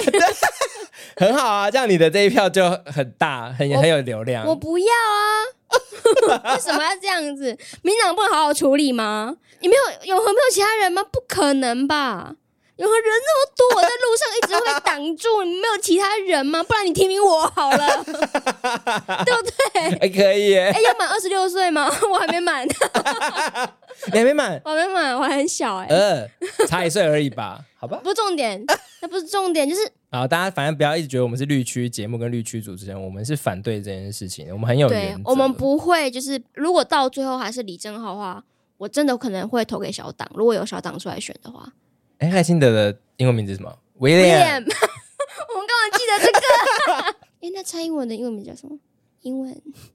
[1.18, 4.46] 很好啊，这样你的这一票就很大，很很有流量。
[4.46, 7.58] 我不要啊，为什么要这样子？
[7.82, 9.36] 民党不能好好处理吗？
[9.62, 11.04] 你没有永和没有其他人吗？
[11.12, 12.36] 不可能吧？
[12.78, 16.62] 有人那么多，我在路上一直会挡住，你没有其他人吗？
[16.64, 20.00] 不然你提名我好了， 对不对？
[20.00, 20.72] 还可以耶。
[20.76, 21.90] 哎，要满二十六岁吗？
[22.12, 22.68] 我还没满。
[24.12, 24.62] 你还没满？
[24.66, 25.88] 我还没满，我还很小哎。
[25.88, 26.28] 呃，
[26.68, 27.64] 差一岁而已吧？
[27.78, 28.02] 好吧。
[28.04, 28.62] 不是重点，
[29.02, 35.22] 那不是重点，就是好，大家反正不要一直觉得我们是绿区节目跟绿区主持人，我们是反对这件事情，我们很有原则。
[35.30, 38.44] 我们不会，就是如果到最后还是李正浩的话，
[38.78, 40.30] 我真的可能会投给小党。
[40.36, 41.72] 如果有小党出来选的话。
[42.20, 44.64] 哎，赖清德的英文名字是什么？William。
[44.64, 47.16] 我们刚刚记得这个？
[47.42, 48.78] 哎，那蔡英文的英文名叫什么？
[49.22, 49.50] 英文？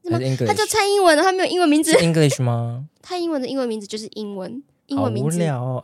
[0.04, 0.18] 什么？
[0.46, 1.92] 他叫蔡英文的，他没有英文名字。
[1.94, 2.84] English 吗？
[3.02, 4.62] 蔡英文的英文名字就是英文。
[4.86, 5.36] 英文名字。
[5.36, 5.82] 无聊哦。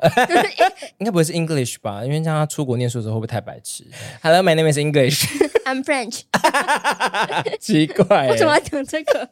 [0.98, 2.04] 应该不会是 English 吧？
[2.04, 3.84] 因为像他出国念书的时候会不会太白痴
[4.20, 5.24] ？Hello, my name is English.
[5.64, 6.22] I'm French.
[7.60, 9.28] 奇怪，为什么要讲这个？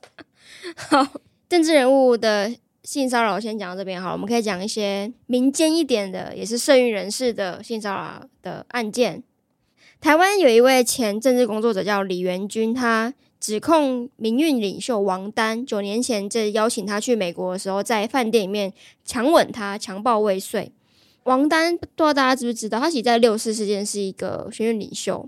[0.77, 1.07] 好，
[1.49, 2.51] 政治人物的
[2.85, 9.23] 性骚扰先讲到这边好了，我们可以讲一些民间一点的，也是社运人士的性骚扰的案件。
[10.01, 18.71] 台湾有一位前政治工作者叫李元军，他指控民运领袖王丹九年前在邀请他去美国的时候，在饭店里面
[19.05, 20.71] 强吻他、强暴未遂。
[21.23, 25.27] 王丹不知道大家知不知道，他其实在六四事件是一个学运领袖，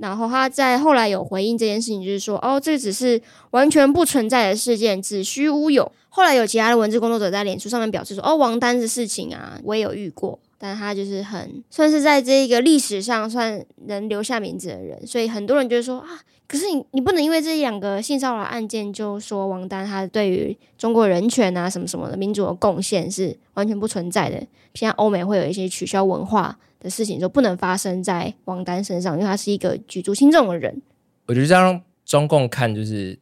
[0.00, 5.92] 然后他在后来有回应这件事情，就是说哦，这只是完全不存在的事件，子虚乌有。
[6.08, 10.38] 后来有其他的文字工作者在脸书上面表示说，哦，王丹的事情啊，我也有遇过。
[10.58, 24.36] 但他就是很算是在这个历史上算能留下名字的人，所以很多人就说啊，可是你你不能因为这两个性骚扰案件就说王丹他对于中国人权啊什么什么的民主的贡献是完全不存在的。
[24.74, 30.82] 现在欧美会有一些取消文化的事情，就不能发生在王丹身上，因为他是一个举足轻重的人。
[31.26, 33.16] 我觉得这样中共看，就是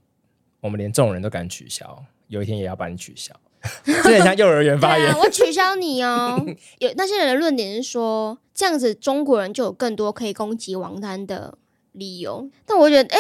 [0.63, 3.35] 我们连这种人都敢取消， 有一天也要把你取消。
[3.85, 6.43] 这很像幼儿园发言、啊，我取消你哦。
[6.81, 11.59] 有那些人的论点是说，这样子中国人就有更多可以攻击王丹的
[11.99, 12.49] 理由。
[12.65, 13.19] 但我觉得，哎、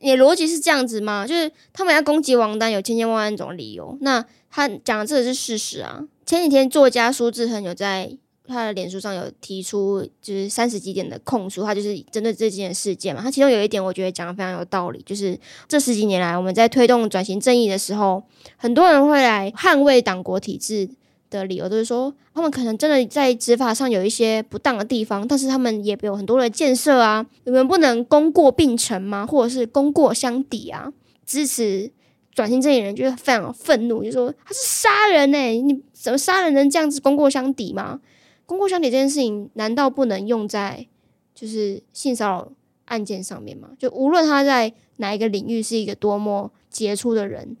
[0.00, 1.26] 你的逻辑是这样子吗？
[1.26, 3.96] 就是他们要攻击王丹有千千万万种理由。
[4.00, 6.04] 那他讲的这个是事实啊。
[6.26, 8.18] 前几天作家苏志恒有在。
[8.48, 13.20] 他的脸书上有提出就是三十几点的控诉，他就是针对这件事件嘛。
[13.20, 15.36] 他其中有一点我觉得讲的非常有道理，就是
[15.66, 18.22] 这十几年来我们在推动转型正义的时候，
[18.56, 20.88] 很多人会来捍卫党国体制
[21.30, 29.26] 的理由，都是说他们可能真的在执法上有一些不当的地方，但是他们也有很多的建设啊，你们不能功过并成吗？
[29.26, 30.92] 或者是功过相抵啊？
[31.24, 31.90] 支持
[32.32, 38.00] 转型正义人就是非常愤怒，就说他是杀人呢、你怎么杀人能这样子功过相抵吗？
[38.44, 40.86] 功过相抵这件事情，难道不能用在
[41.34, 42.52] 就是性骚扰
[42.84, 43.70] 案件上面吗？
[43.78, 47.56] 就无论他在哪一个领域是一个多么杰出的人，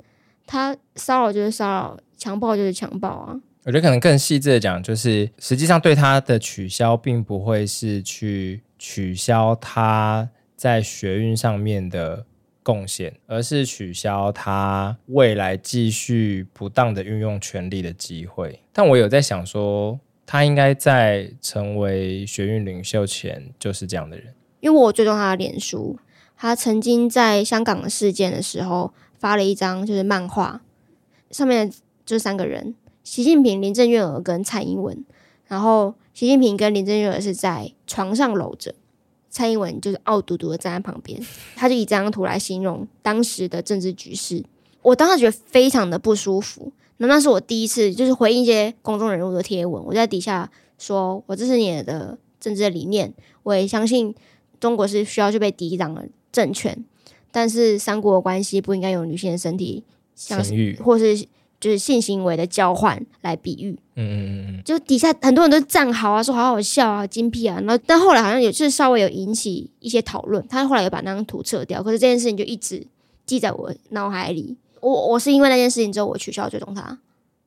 [0.46, 3.40] 他骚扰就是骚扰，强暴就是强暴啊！
[3.66, 12.24] 我觉得可能更细致的讲，就是实际上对他的取消，并不会是去取消他在学运上面的
[12.62, 18.60] 贡献，而是取消他未来继续不当的运用权力的机会。
[18.72, 19.98] 但我有在想说。
[20.28, 25.96] 他应该在成为学运领袖前就是这样的人，因为我追踪他的脸书，
[26.36, 30.62] 他曾经在香港的事件的时候发了一张就是漫画，
[31.30, 31.70] 上面
[32.04, 32.74] 就是三个人：
[33.06, 35.04] 习近平、林郑月娥跟蔡英文。
[35.46, 38.74] 然后习近平跟林郑月娥是在床上搂着，
[39.30, 41.24] 蔡英文就是傲嘟嘟的站在旁边。
[41.54, 44.44] 他就以这张图来形容当时的政治局势，
[44.82, 46.72] 我当时觉得非常的不舒服。
[46.96, 49.84] 那那是我第一次，就是回应一些公众人物的贴文。
[49.84, 53.14] 我在底下说，我支持你的政治的理念，
[53.44, 54.12] 我也相信
[54.58, 56.84] 中国是需要去被抵挡的政权。
[57.30, 59.84] 但是三国的关系不应该用女性的身体，
[60.16, 61.24] 像是或是
[61.58, 63.78] 就是性行为的交换来比喻。
[63.94, 67.58] 嗯嗯嗯，就底下很多人都赞好啊，说好好笑啊，精辟啊。
[67.60, 71.82] 然后但后来好像也就是稍微有引起一些讨论，他后来又把那张图撤掉。
[71.82, 72.86] 可是这件事情就一直
[73.24, 74.56] 记在我脑海里。
[74.80, 76.98] 我我是因为那件事情之后，我取消追踪他，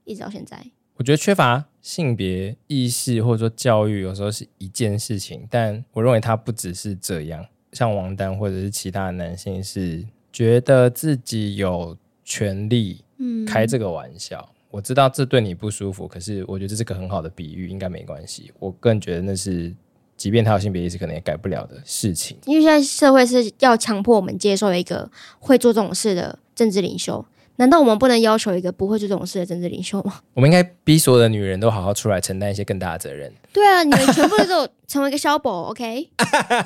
[0.03, 0.59] 一直到现在。
[0.97, 7.45] 我觉得缺乏性别意识或者说教育，有时候是一件事情，但我认为他不只是这样。
[7.71, 11.95] 像王丹或者是其他的男性，是觉得自己有
[12.25, 13.01] 权利
[13.45, 14.39] 开这个玩笑。
[14.51, 14.55] 嗯。
[14.71, 18.51] 我知道这对你不舒服，可是我觉得这是个很好的比喻，应该没关系。
[18.59, 19.75] 我个人觉得那是。
[20.17, 22.37] 即便他有性别意识，可能也改不了的事情。
[22.45, 30.19] 因为现在社会是要强迫我们接受一个会做这种事的政治领袖，难道我们不能要求一个不会做这种事的政治领袖吗？
[30.35, 33.31] 我们应该逼所有的女人都好好出来承担一些更大的责任。
[33.53, 36.09] 对啊，你们全部都成为一个小宝，OK？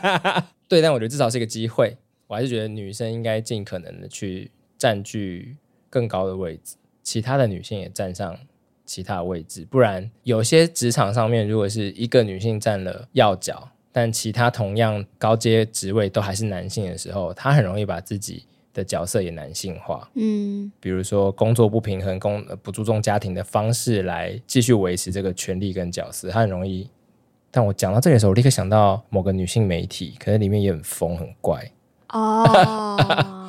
[0.68, 1.96] 对，但我觉得至少是一个机会。
[2.26, 5.56] 我还是觉得女生应该尽可能的去占据
[5.94, 8.36] 更高的位置，其他的女性也站上。
[8.86, 20.10] 其他位置，不然有些职场上面，如果是一个女性占了要角，但其他同样高阶职位都还是男性的时候，她很容易把自己的角色也男性化。
[20.16, 26.90] 嗯，比如说工作不平衡、工不注重家庭的方式来继续维持这个权利跟角色，她很容易。
[27.50, 31.72] 但我讲到这里的时候，我立刻想到某个女性媒体，可能里面也很疯很怪。
[32.10, 33.40] 哦。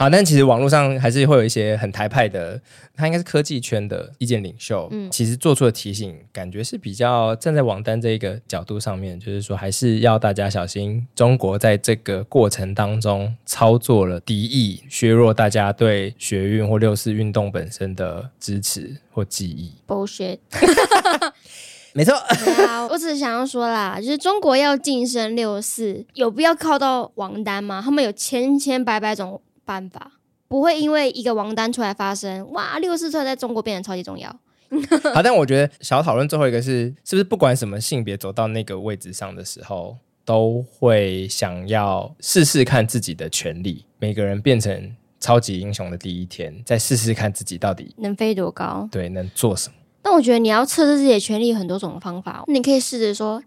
[0.00, 2.58] 好，但其实网络上还是会有一些很台派的，
[2.96, 19.74] 他应该是科技圈的意见领袖，嗯，其实做出的提醒，感觉是比较站在王丹这个角度上面，就是说还是要大家小心，中国在这个过程当中操作了敌意，削弱大家对学运或六四运动本身的支持或记忆。
[19.86, 20.38] Bullshit。
[21.92, 27.82] 没错，啊，我只是想要说啦，就是中国要晋升六四，有必要靠到王丹吗？
[27.84, 30.10] 他们有千千百百种办法，
[30.48, 34.28] 不会因为一个王丹出来发声，哇，六四突然在中国变得超级重要。
[35.14, 43.84] 好，但我觉得小讨论最后一个是，是不是不管什么性别走到那个位置上的时候，都会想要试试看自己的权利。
[44.00, 49.74] 每个人变成超级英雄的第一天，再试试看自己到底能飞多高，对，能做什么。
[50.02, 53.40] 但我觉得你要测试自己的权利有很多种方法，你可以试着说，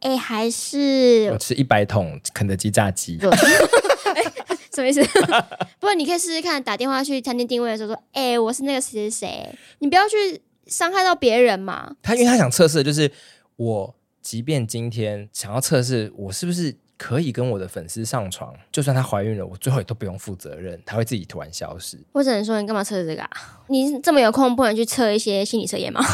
[0.00, 3.18] 哎，还是我吃一百桶肯德基炸鸡，
[4.72, 5.02] 什么意思？
[5.80, 11.96] 不过你可以试试看，打电话去餐厅定位的时候说，哎，我是那个谁谁谁，你不要去伤害到别人嘛。
[12.02, 13.10] 他因为他想测试的就是
[13.56, 16.76] 我，即便今天想要测试我是不是。
[17.00, 21.96] 可以跟我的粉丝上床，就算她怀孕了，我最后也都不用负责任，她会自己突然消失。
[22.10, 23.30] 我只能说，你干嘛测这个啊？
[23.68, 26.04] 你这么有空，不能去测一些心理测验吗？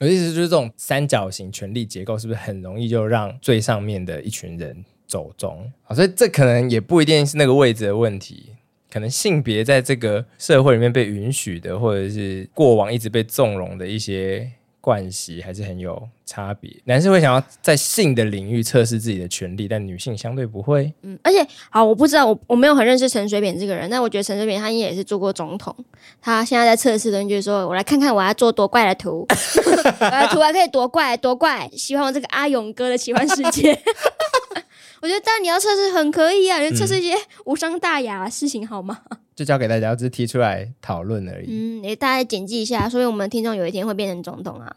[0.00, 5.70] 我的意思就是，这种三角形权力结构是不是很容易就让最上面的一群人走中？
[5.82, 8.46] 好，所以这可能也不一定是那个位置的问题，
[8.90, 14.50] 可能性别在这个社会里面被允许的，或者是过往一直被纵容的一些。
[14.80, 16.74] 关系还是很有差别。
[16.84, 20.92] 男生会想要在性的领域测试自己的权利，但女性相对不会。
[21.02, 25.74] 嗯，而且好，我不知道，我我没有很认识陈水扁这个人，但我觉得陈水扁他应该也是做过总统。
[26.20, 33.78] 他现在在测试的，就是说我来看看我要做多怪的图， 我的图还可以多怪多怪，希望这个阿勇哥的奇幻世界。
[35.02, 37.14] 我觉得，但你要测试很可以啊，你测试一些
[37.46, 39.00] 无伤大雅的事情好吗？
[39.40, 41.46] 就交给大家，只是提出来讨论而已。
[41.48, 44.76] 嗯，也大概谨记一下，所以我们听众有一天会变成总统啊。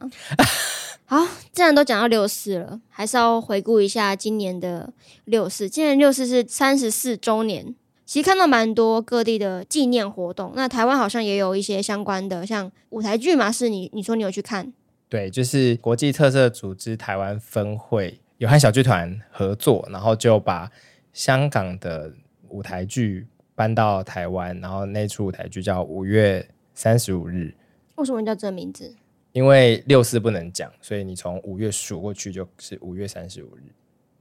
[1.04, 1.17] 好，
[1.52, 4.93] 既然都讲到六四了，还是要回顾一下今年的
[5.26, 5.69] 六四。
[5.69, 10.54] 今年六四是三十四周年，其实看到蛮多各地的纪念活动。
[10.56, 14.71] 那台湾好像也有一些相关的，像舞台剧嘛，是你你说你有去看？
[15.10, 20.71] 对，就是国际特色组织台湾分会有和小剧团合作，然后就把
[21.12, 22.13] 香港的
[22.47, 23.28] 舞台剧。
[23.56, 27.54] 搬到台湾，然后那出舞台剧叫《五月三十五日》。
[27.96, 28.96] 为什么叫这个名字？
[29.32, 33.62] 因为六四不能讲，所以你从五月数过去就是五月三十五日。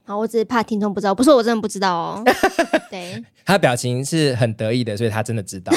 [0.05, 2.23] 好，我只是怕听众不知道，不是我真的不知道哦。
[2.91, 5.71] 对，他表情是很得意的，所以他真的知道。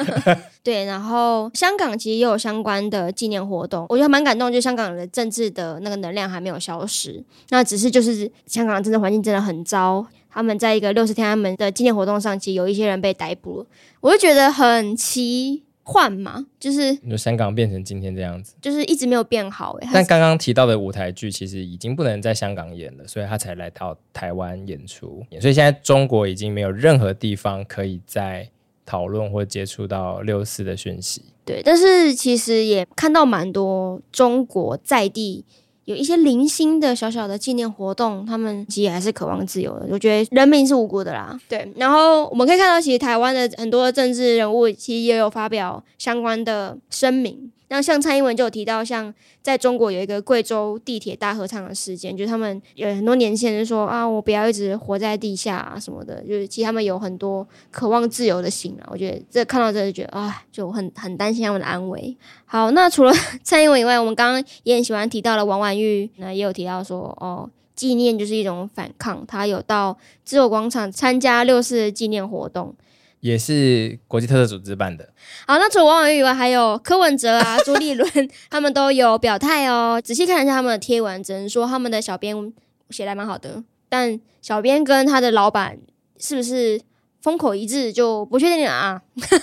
[0.62, 10.04] 对，然后香港其实也有相关的纪念活动，我觉得蛮感动，就是香港的政治的那个能量还没有消失，那只是就是香港的政治环境真的很糟。
[10.30, 13.66] 他们在一个六十天安门的纪念活动上，其实有一些人被逮捕了，
[14.00, 19.88] 我就觉得很奇幻嘛，就是你说香港变成今天这样子，就是一直没有变好诶。
[19.92, 25.26] 但刚刚提到的舞台剧其实已经不能在香港演了，所以他才来到台湾演出。
[25.40, 28.48] 所以现在中国已经没有任何地方可以再
[28.86, 31.24] 讨论或接触到六四的讯息。
[31.44, 35.44] 对，但是其实也看到蛮多中国在地。
[35.90, 39.88] 有一些零星的小小的纪念活动，他们其实还是渴望自由的。
[39.90, 41.36] 我觉得人民是无辜的啦。
[41.48, 47.50] 对，然后我们可以看到，其实台湾的很多政治人物其实也有发表相关的声明。
[47.72, 58.90] 那像蔡英文就有提到，像在中国有一个贵州地铁大合唱的事件，就是他们有很多年轻人说啊，我不要一直活在地下啊什么的，就是其实他们有很多渴望自由的心啊。
[58.90, 62.16] 我觉得这看到这就觉得啊，就很很担心他们的安危。
[62.44, 63.12] 好，那除了
[63.44, 72.74] 蔡英文以外，我们刚刚也很喜欢提到了王婉玉，那也有提到说哦，纪念就是一种反抗，他有到自由广场参加六四纪念活动。
[73.20, 75.08] 也是国际特色组织办的。
[75.46, 78.10] 好，那除了王婉諭以外，还有柯文哲啊、朱立伦，
[78.50, 80.00] 他们都有表态哦。
[80.02, 82.52] 仔细看一下他们的贴文，只能说他们的小编
[82.88, 85.78] 写的蛮好的，但小编跟他的老板
[86.18, 86.80] 是不是
[87.20, 89.02] 风口一致就不确定了啊。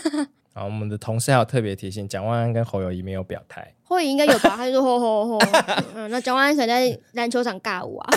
[0.53, 3.75] 好，我们的同事还有特别提醒，蒋万安跟侯友谊没有表态。
[3.83, 4.55] 侯友宜应该有吧？
[4.57, 5.39] 他就说吼吼吼。
[5.93, 8.09] 嗯，那蒋万安可能在篮球场尬舞啊。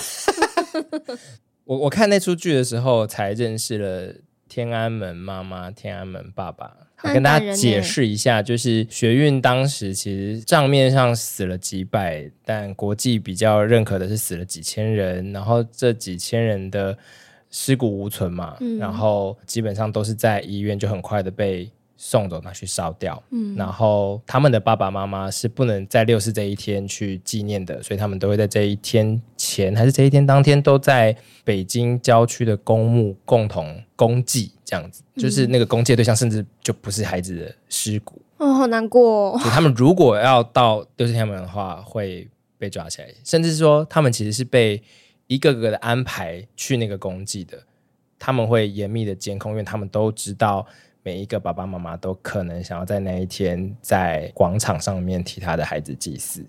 [1.65, 4.15] 我我看那出剧的时候才认识了。
[4.51, 16.99] 天安门妈妈，天安门爸爸，好，跟大家解释一下，就是学运当时其实账面上死了几百，但国际比较认可的是死了几千人，然后这几千人的
[17.49, 29.21] 尸骨无存嘛，嗯，然后基本上都是在医院就很快的被送走拿去烧掉，嗯，然后他们的爸爸妈妈是不能在六四这一天去纪念的，所以他们都会在这一天
[29.51, 29.75] 前。
[29.75, 38.21] 还是这一天当天，都在北京郊区的公墓共同公祭，这样子，就是那个公祭对象甚至就不是孩子的尸骨。
[38.37, 39.39] 哦，好难过。
[39.39, 44.83] 就他们如果要到六四天安门的话，会被抓起来，甚至是说他们其实是被
[45.27, 47.59] 一个个的安排去那个公祭的。
[48.19, 50.67] 他们会严密的监控，因为他们都知道
[51.03, 56.45] 每一个爸爸妈妈都可能想要在那一天在广场上面替他的孩子祭祀，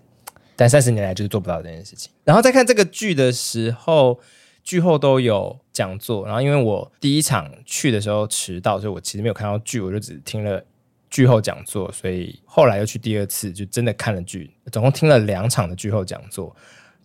[0.62, 2.12] 但三十年来就是做不到这件事情。
[2.24, 4.20] 然后在看这个剧的时候，
[4.64, 6.24] 剧后都有讲座。
[6.24, 10.64] 然后因为我第一场去的时候迟到，所以我其实没有看到剧，我就只听了。
[11.10, 16.56] 剧后讲座，所以后来又去第二次，就真的看了剧，总共听了两场的剧后讲座，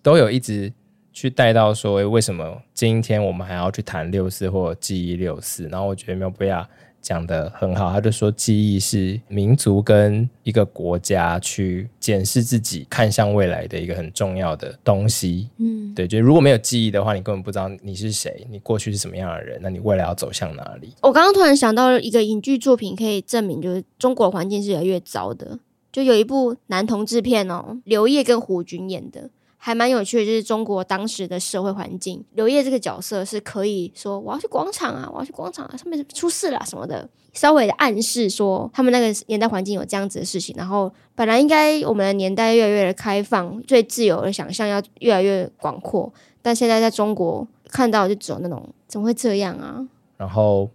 [0.00, 0.72] 都有一直
[1.12, 5.64] 去带到说，为什么今天我们还要去谈六四或记忆六四？
[5.64, 6.64] 然后我觉得没有必要。
[7.06, 15.48] 讲的很好，他就说记忆是民族跟一个国家去检视自己、看向未来的一个很重要的东西。
[15.58, 20.92] 嗯，对，就如果没有记忆的话，你根本不知道你是谁，你过去是什么样的人，那你未来要走向哪里？
[21.00, 25.60] 我刚刚突然想到一个影剧作品，可以证明就是中国环境是越来越糟的。
[25.92, 29.30] 就有一部男同志片哦，刘烨跟胡军演的。
[29.66, 32.24] 还蛮有趣的，就是中国当时的社会环境。
[32.34, 40.54] 刘烨这个角色是可以说我要去广场啊，我要去广场啊，上面出事了什么的，稍微的暗示说他们那个年代环境有这样子的事情。
[40.56, 49.84] 然后本来应该我们的年代越来越开放，最自由的想象要越来越广阔，但现在在中国看到就只有那种怎么会这样啊？
[50.16, 50.70] 然后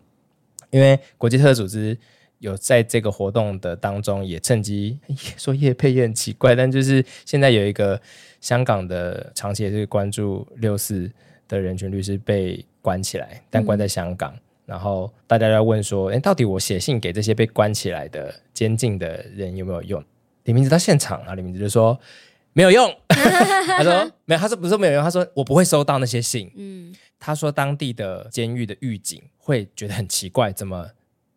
[0.69, 1.97] 因为国际特组织
[2.41, 4.99] 有在这个活动的当中也趁机
[5.37, 7.99] 说叶佩也很奇怪，但就是现在有一个。
[8.41, 11.07] 香港的长期也是关注六四
[11.47, 14.33] 的人权律师被关起来，但关在香港。
[14.33, 20.03] 嗯、然后大家在问说：“哎，到底我写信给这些被关起来的监禁的人有没有用？”
[20.45, 21.99] 李明哲到现场啊，李明哲就说：
[22.53, 30.89] “没有用。”他说：“没有。”他说：“不是没有用。”他说：“我不会收到那些信。”嗯，他说当地的监狱的狱警会觉得很奇怪，怎么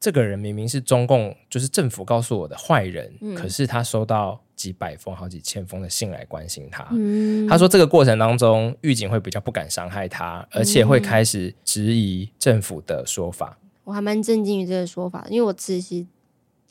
[0.05, 4.39] 这个人明明是中共就是政府告诉我的坏人，嗯、可是他收到。
[4.55, 6.87] 几百封、好几千封的信来关心他。
[6.93, 13.59] 嗯、他说，这个过程当中，狱警会比较不敢伤害他，而且会开始质疑政府的说法。
[13.83, 16.07] 我还蛮震惊于这个说法，因为我其实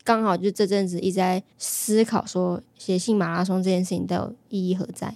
[0.02, 5.14] 刚好就这阵子一直在思考，说写信马拉松这件事情的意义何在？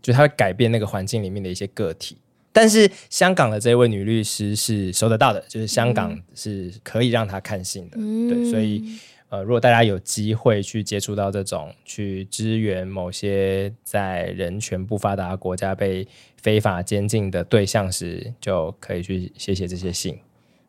[0.00, 2.16] 就他会改变那个环境里面的一些个体。
[2.58, 7.96] 但是香港的这位女律师是收得到的，就是香港是可以让她看信的。
[8.00, 8.98] 嗯、对，所以。
[9.30, 16.08] 呃，如果大家有机会去接触到这种去支援某些在人权不发达国家被
[16.40, 20.18] 非法监禁的对象时，就可以去写写这些信。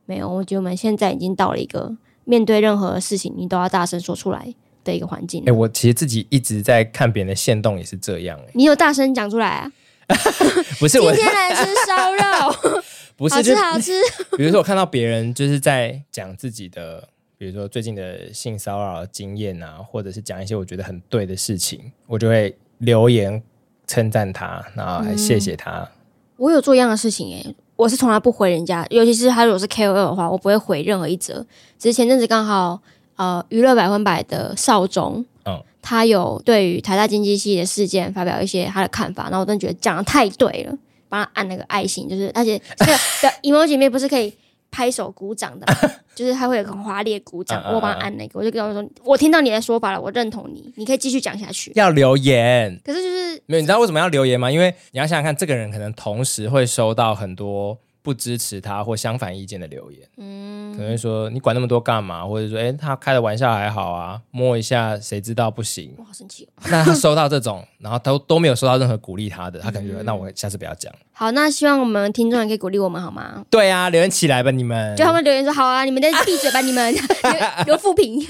[0.06, 5.40] 没有，我觉得我们现在已经到了一个面对任何事情你都要大声说出来的一个环境。
[5.44, 8.52] 哎、欸，我其实自己一直在看别人的线动也是这样、欸。
[8.54, 9.72] 你有大声讲出来啊？
[10.80, 12.82] 不是，我今天来吃烧肉，
[13.16, 13.94] 不是好吃好吃。
[14.38, 17.08] 比如说，我看到别人就是在讲自己的。
[17.38, 23.42] 比如说最近的性骚扰经验啊，或者是讲一些我觉得很对的事情，我就会留言
[23.88, 25.72] 称赞他，然后还谢谢他。
[25.72, 25.88] 嗯、
[26.36, 31.36] 我有做一样的事情诶、欸，我是从来不回人家，尤其是他如果是 KOL 的话，我不会回任何一则。
[31.78, 32.82] 只是前阵子刚好
[33.16, 35.39] 呃，娱乐百分百的少中，嗯，
[35.82, 40.78] 他有对于台大经济系的事件发表一些他的看法，然后我真的觉得讲的太对了，
[41.08, 44.34] 帮他按那个爱心，就是而且 这个的 emoji 里面不是可以。
[44.72, 45.66] 拍手鼓掌的，
[46.14, 54.52] 就是他会有很华丽的鼓掌，我帮他按那个，我就跟他说：“我听到你的说法了，我认同你，你可以继续讲下去。”要留言，可是就是没有，你知道为什么要留言吗？
[54.52, 57.76] 因为你要想想看，这个人可能同时会收到很多。
[58.02, 62.26] 不支持他或相反意见的留言，嗯，可能说你管那么多干嘛？
[62.26, 65.94] 或者说，哎、欸，他开的玩笑还好啊，摸一下谁知道不行？
[65.98, 66.64] 我好生气哦。
[66.70, 70.94] 那他收到这种，然后都都没有收到任何鼓励他的，他感觉、嗯、那我下次不要讲。
[71.20, 73.44] 好，那希望我们听众也可以鼓励我们好吗？
[73.50, 74.96] 对啊，留言起来吧，你们。
[74.96, 76.96] 就他们留言说好啊，你们再闭嘴吧，你们
[77.68, 78.26] 留负评。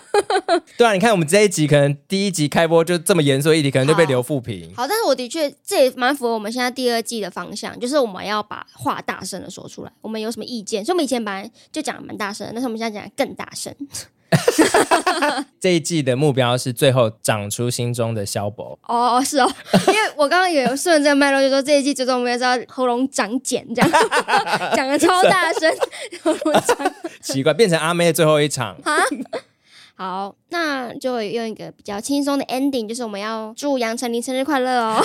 [0.76, 4.70] 对啊，你看我们这一集可能第一集开播就这么严肃一题，可能就被留负评。
[4.76, 10.84] 好，但是我的确这也蛮符合我们现在第二季的方向，就是我们要把话大声的说出来，我们有什么意见？
[10.84, 13.74] 所以我们以前本来就讲的蛮大声，但是我们现在讲的更大声。
[15.60, 18.78] 这一季的目标是最后长出心中的萧伯。
[18.86, 19.52] 哦，是哦，
[19.88, 23.90] 因为我刚刚也有顺着这个脉络，就说这一季最终目标是要喉咙长茧，这样
[24.76, 25.72] 讲的超大声，
[26.22, 26.94] 喉咙长。
[27.20, 28.76] 奇怪，变成阿妹的最后一场。
[29.98, 35.02] 好，那就用一个比较轻松的 ending，就是我们要祝杨丞琳生日快乐哦。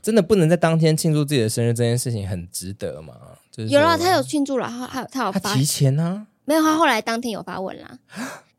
[0.00, 3.14] 真的不能在当天庆祝自己的生日，这件事情很值得吗？
[3.50, 6.26] 就是、有了，他有庆祝了，他他他有发他提前呢、啊？
[6.44, 7.98] 没有，他后来当天有发文啦。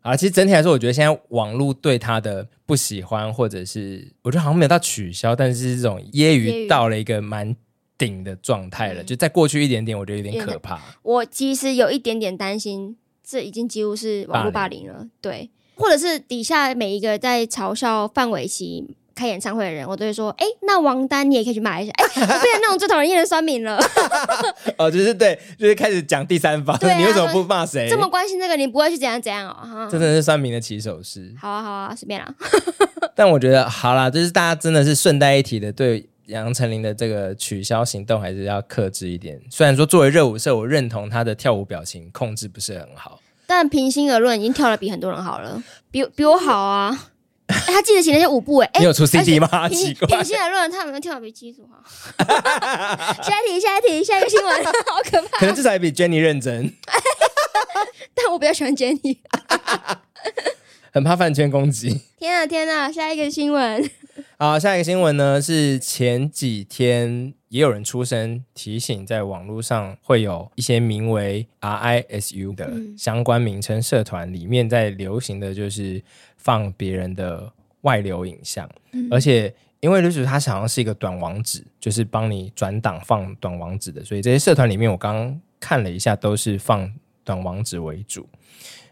[0.02, 7.56] 啊，其实整体来说，我觉得现在网络对他的不喜欢，或者是我觉得好像没有到取消，但是这种揶揄到了一个蛮
[7.98, 9.04] 顶的状态了。
[9.04, 10.80] 就再过去一点点，我觉得有点可怕。
[11.02, 18.96] 我其实有一点点担心，这已经几乎是网络霸凌了，对，或者是底下每一个在嘲笑范玮琪。
[19.16, 23.80] 开演唱会的人，我都会说，哎、欸，那王丹你也可以去骂一下，哎、欸，我变成那种最讨人厌的酸民了。
[24.78, 27.88] 哦，就是对，就是开始讲第三方，啊、你为什么不骂谁？
[27.90, 29.88] 这么关心这个，你不会去怎样怎样哦？
[29.90, 31.34] 这真的是酸民的起手式。
[31.40, 32.36] 好啊，好啊，随便啦。
[33.16, 39.40] 但我觉得好啦，就是大家真的是顺带一提的，对杨丞琳的这个取消行动还是要克制一点。
[39.50, 47.12] 虽然说作为热舞社，我认同她的跳舞表情控制不是很好，但平心而论，已经跳得比很多人好了，比比我好啊。
[47.48, 49.70] 欸、他记得起那些舞步哎、欸，你有出 CD 吗？
[49.70, 51.84] 奇怪，平心而论，他有没有跳的比基础好？
[53.24, 54.72] 下一题，下一题，下一个新闻， 好
[55.04, 55.38] 可怕。
[55.38, 56.74] 可能至少也比 Jenny 认真。
[58.16, 59.18] 但我比较喜欢 Jenny，
[60.92, 62.02] 很怕饭圈攻击。
[62.18, 63.90] 天啊天啊，下一个新闻。
[64.40, 76.04] 好，下一个新闻呢是前几天也有人出声提醒，在网络上会有一些名为 RISU 的相关名称社团里面在流行的就是。
[76.46, 77.52] 放别人的
[77.82, 86.88] 外流影像，嗯、而且因为就是它好像是一个短网址，就是帮你转档放短网址的，所以这些社团里面我刚刚看了一下，都是放
[87.24, 88.30] 短网址为主，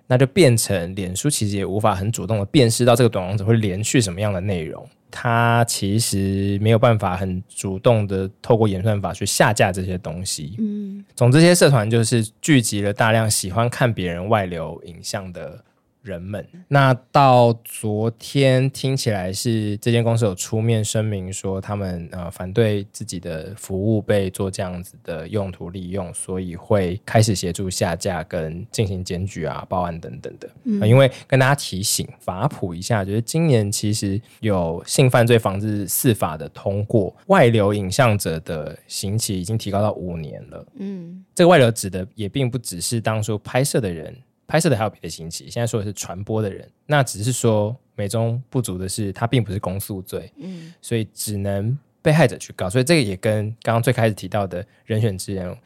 [0.07, 10.55] 那就变成脸书其实也无法很主动的辨识到这个短网址会连续什么样的内容，它其实没有办法很主动的透过演算法去下架这些东西。
[10.59, 15.63] 嗯，总之这些社团就是聚集了大量喜欢看别人外流影像的
[16.03, 30.49] 人们，那到昨天听起来是这间公司有出面声明说，他们呃反对自己的服务被做这样子的用途利用，所以会开始协助下架跟进行检举啊、报案等等的。
[30.65, 40.65] 嗯，呃，因为跟大家提醒法普一下，就是今年其实有性犯罪防治四法的通过，外流影像者的刑期已经提高到五年了。
[40.75, 44.13] 嗯，这个外流指的也并不只是当初拍摄的人。
[44.53, 55.57] 拍摄的还有别的刑期，现在说的是传播的人，那只是说美中不足的是，他并不是公诉罪，嗯，所以只能被害者去告，所以这个也跟刚刚最开始提到的人选之人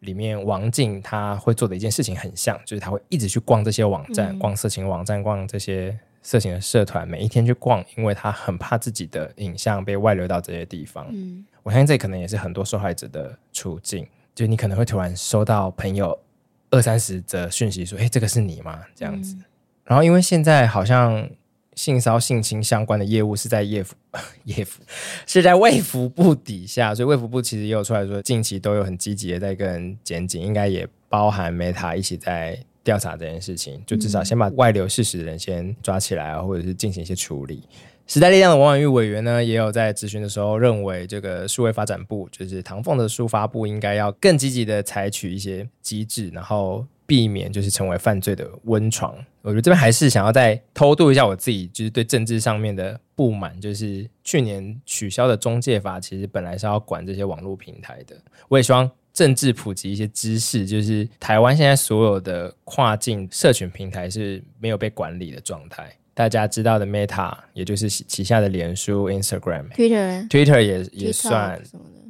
[0.00, 11.06] 里面王静他会做的一件事情很像，就是他会一直去逛这些网站，嗯、逛色情网站，逛这些色情的社团，每一天去逛，因为他很怕自己的影像被外流到这些地方。
[11.12, 16.18] 嗯，我相信这可能也是很多受害者的处境，就你可能会突然收到朋友。
[16.72, 19.34] 二三十则讯息说：“哎，这个是你吗？”这样子。
[19.36, 19.44] 嗯、
[19.84, 21.30] 然后，因为现在好像
[21.74, 23.94] 性骚性侵相关的业务是在业服
[24.44, 24.82] 业服
[25.26, 37.62] 是在卫福部底下，所以卫福部其实也有出来说，近期都有很积极的在跟检警，应该也包含 Meta 一起在调查这件事情，就至少先把外流事实的人先抓起来，或者是进行一些处理。
[38.12, 49.16] 时代力量的王婉玉委员呢，也有在质询的时候认为，这个数位发展部就是唐凤的数发部，应该要更积极的采取一些机制，然后避免就是成为犯罪的温床。
[49.40, 58.14] 我觉得这边还是想要再偷渡一下我自己，就是对政治上面的不满，就是去年取消的中介法，其实本来是要管这些网络平台的。
[58.48, 65.90] 我也希望政治普及一些知识，就是台湾现在所有的跨境社群平台是没有被管理的状态。
[66.14, 71.58] 大家知道的 Meta，也就是旗下的脸书、Instagram、Twitter、Twitter 也也算，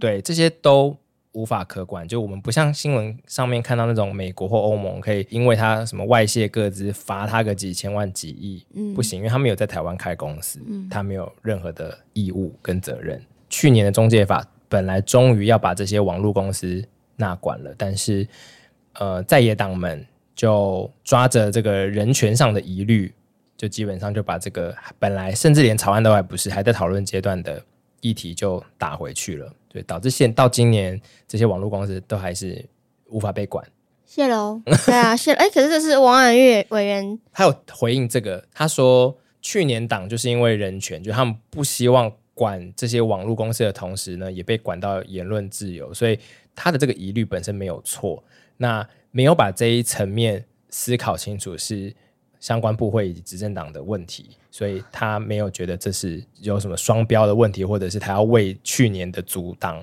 [0.00, 0.96] 对，这些都
[1.30, 2.06] 无法可管。
[2.08, 13.24] 就我们不像新闻上面看到那种美国或欧盟可以因为他什么外泄个资罚他个几千万、几亿，嗯，不行，因为他没有在台湾开公司，嗯，他没有任何的义务跟责任。
[13.48, 16.84] 去年的中介法本来终于要把这些网络公司
[17.14, 18.26] 纳管了，但是
[18.94, 23.12] 呃，在野党们就抓着这个人权上的疑虑。
[23.62, 27.64] 就基本上就把这个本来甚至连草案都还不是还在讨论阶段的
[28.00, 32.68] 议题就打回去了，对，导致现到今年这些网络公司都还是
[33.06, 33.64] 无法被管。
[34.04, 35.32] 谢喽，对啊，谢。
[35.34, 46.18] 哎，可是这是王婉玉委员，他有回应这个，他说去年党就是因为人权，就他们不希望管这些网络公司的同时呢，也被管到言论自由，所以
[46.56, 48.24] 他的这个疑虑本身没有错，
[48.56, 51.94] 那没有把这一层面思考清楚是。
[52.42, 59.80] 相关部会以及执政党的问题，所以他没有觉得这是有什么双标的问题，或者是他要为去年的阻挡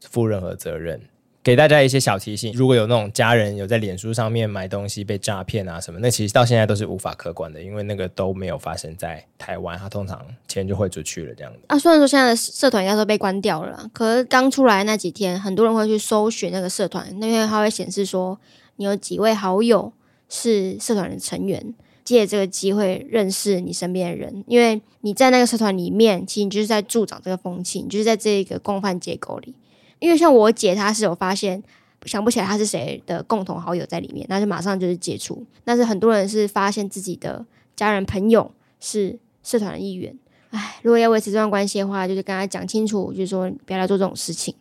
[0.00, 1.00] 负任何责任。
[1.42, 11.60] 给大家一些小提醒：如果有那种家人有在脸书上面买东西被诈骗啊什么，那其实到现在都是无法可管的，因为那个都没有发生在台湾，他通常钱就汇出去了这样子。
[11.68, 18.38] 啊，虽然说现在的社团应该都被关掉了，可是刚出来那几天，很多人会去搜寻那个社团，那边他会显示说
[18.76, 19.92] 你有几位好友
[20.28, 21.74] 是社团的成员。
[22.10, 29.54] 借这个机会认识你身边的人，因为你在那个社团里面，其实你就是在助长这个风气，你就是在这个共犯结构里。
[30.00, 31.62] 因为像我姐，她是有发现
[32.06, 35.46] 想不起来她是谁的共同好友在里面，那就马上就是解除。
[35.62, 37.46] 但是很多人是发现自己的
[37.76, 38.50] 家人朋友
[38.80, 40.12] 是社团的一员，
[40.50, 44.52] 哎，如果要维持这段关系的话，就是跟他讲清楚，就是说不要来做这种事情。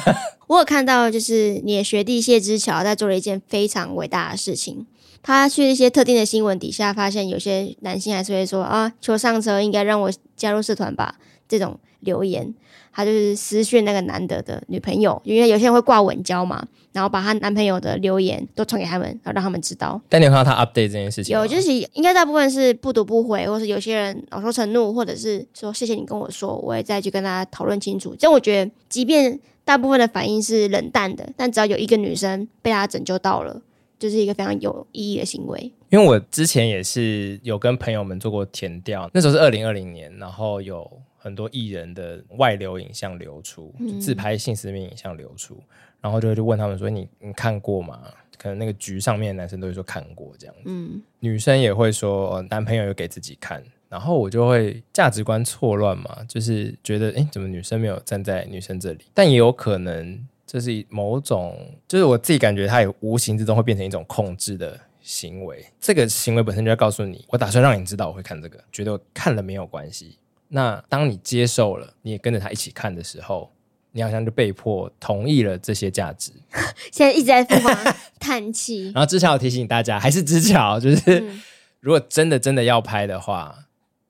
[0.46, 4.86] 我有看到，就是你的学弟谢之桥在做了一件非常伟大的事情。
[5.22, 11.16] 他去一些特定的新闻底下，发现有些男性还是会说啊，求上车，应该让我加入社团吧。
[11.48, 12.54] 这种留言，
[12.92, 16.62] 他就是私讯那个男的的女朋友，因为有些人会挂稳交嘛，
[16.92, 19.98] 然后把他男朋友的留言都传给他们，然后让他们知道。
[20.10, 21.34] 但你有看到他 update 这件事情？
[21.34, 28.14] 有，就是应该大部分是不读不回，或是有些人恼羞成怒，或者是说谢谢你跟我说，我也再去跟他讨论清楚。
[28.18, 33.62] 这我觉得，即便大部分的反应是冷淡的，但只要有一个女生被他拯救到了。
[33.98, 45.64] 就是一个非常有意义的行为，因为我之前也是有跟朋友们做过填调，那时候是二零二零年，然后有很多艺人的外流影像流出，就自拍性私密影像流出，嗯、
[46.02, 48.00] 然后就就问他们说：“你你看过吗？”
[48.38, 59.06] 可能那个局上面的男生都会说看过这样子，嗯，女生也会说男朋友有给自己看，然后我就会价值观错乱嘛，就是觉得哎，怎么女生没有站在女生这里？
[59.12, 60.24] 但也有可能。
[60.50, 61.54] 这是某种，
[61.86, 65.62] 就是我自己感觉，它也无形之中会变成一种控制的行为。
[65.78, 70.16] 这个行为本身就要告诉你，我打算让你知道我会看这个，觉得我看了没有关系。
[70.48, 73.52] 那当你接受了，你也跟着他一起看的时候，
[73.92, 76.32] 你好像就被迫同意了这些价值。
[76.90, 78.86] 现在一直在疯狂叹气。
[78.96, 81.42] 然后之前我提醒大家，还是之前，就是、嗯、
[81.80, 83.54] 如果真的真的要拍的话，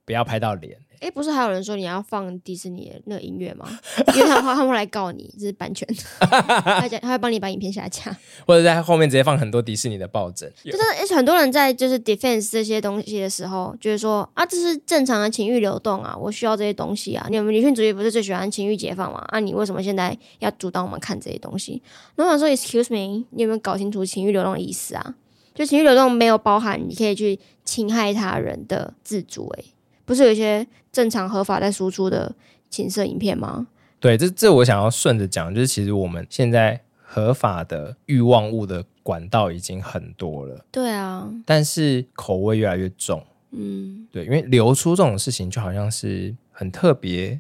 [0.05, 0.79] 不要拍到脸。
[1.01, 3.67] 哎，不是还有人说你要放迪士尼的那个音乐吗？
[4.15, 5.87] 因为他他们会来告你，这是版权。
[6.21, 10.53] 他讲他会帮你把影片下架， 或者在后面直接放很多迪士尼的抱枕。
[10.65, 17.27] 就是而且很多人在就是 defense 这些东西的时候，就是说啊，这是正常的情欲流动啊，我需要这些东西啊。
[17.31, 19.25] 你们女性主义不是最喜欢情欲解放吗？
[19.29, 21.83] 啊，你为什么现在要阻挡我们看这些东西？
[22.17, 25.15] 我想说，excuse me，你有没有搞清楚情欲流动的意思啊？
[25.55, 29.75] 就情欲流动没有包含你可以去侵害他人的自主、欸，诶。
[30.09, 32.35] 不是有一些正常合法在输出的
[32.71, 33.67] 情色影片吗？
[34.01, 40.65] 对，这这我想要顺着讲，就是其实我们现在合法的欲望物的管道已经很多了。
[40.73, 43.23] 对啊，但是口味越来越重。
[43.51, 47.39] 嗯，对，因为流出这种事情就好像是很特别、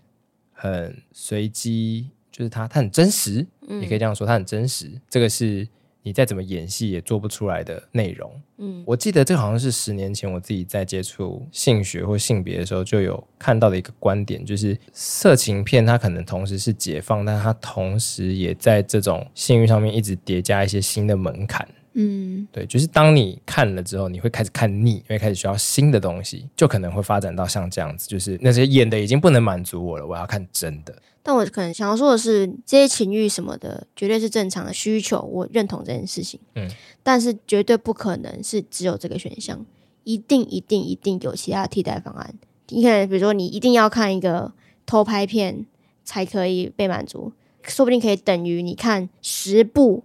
[0.52, 4.90] 很随机，就是它它很真实，嗯，也可以这样说，它很真实。
[5.08, 5.66] 这个是。
[6.02, 8.30] 你再怎么演戏也做不出来的内容。
[8.58, 21.66] 嗯，我记得这个好像是十年前我自己在接触性学或性别的时候就有看到的一个观点，就是色情片它可能同时是解放，但它同时也在这种性欲上面一直叠加一些新的门槛。
[21.94, 30.94] 嗯，对，就是当你看了之后，你会开始看腻，因为开始需要新的东西，就可能会发展到像这样子，就是那些演的已经不能满足我了，我要看真的。
[31.28, 36.40] 但我可能想要说的是，这些情欲什么的，绝对是正常的需求，我认同这件事情。
[36.54, 36.66] 嗯，
[37.02, 39.62] 但是绝对不可能是只有这个选项，
[40.04, 42.34] 一定一定一定有其他替代方案。
[42.70, 44.50] 你可能比如说，你一定要看一个
[44.86, 45.66] 偷拍片
[46.02, 47.30] 才可以被满足，
[47.62, 50.04] 说不定可以等于你看十部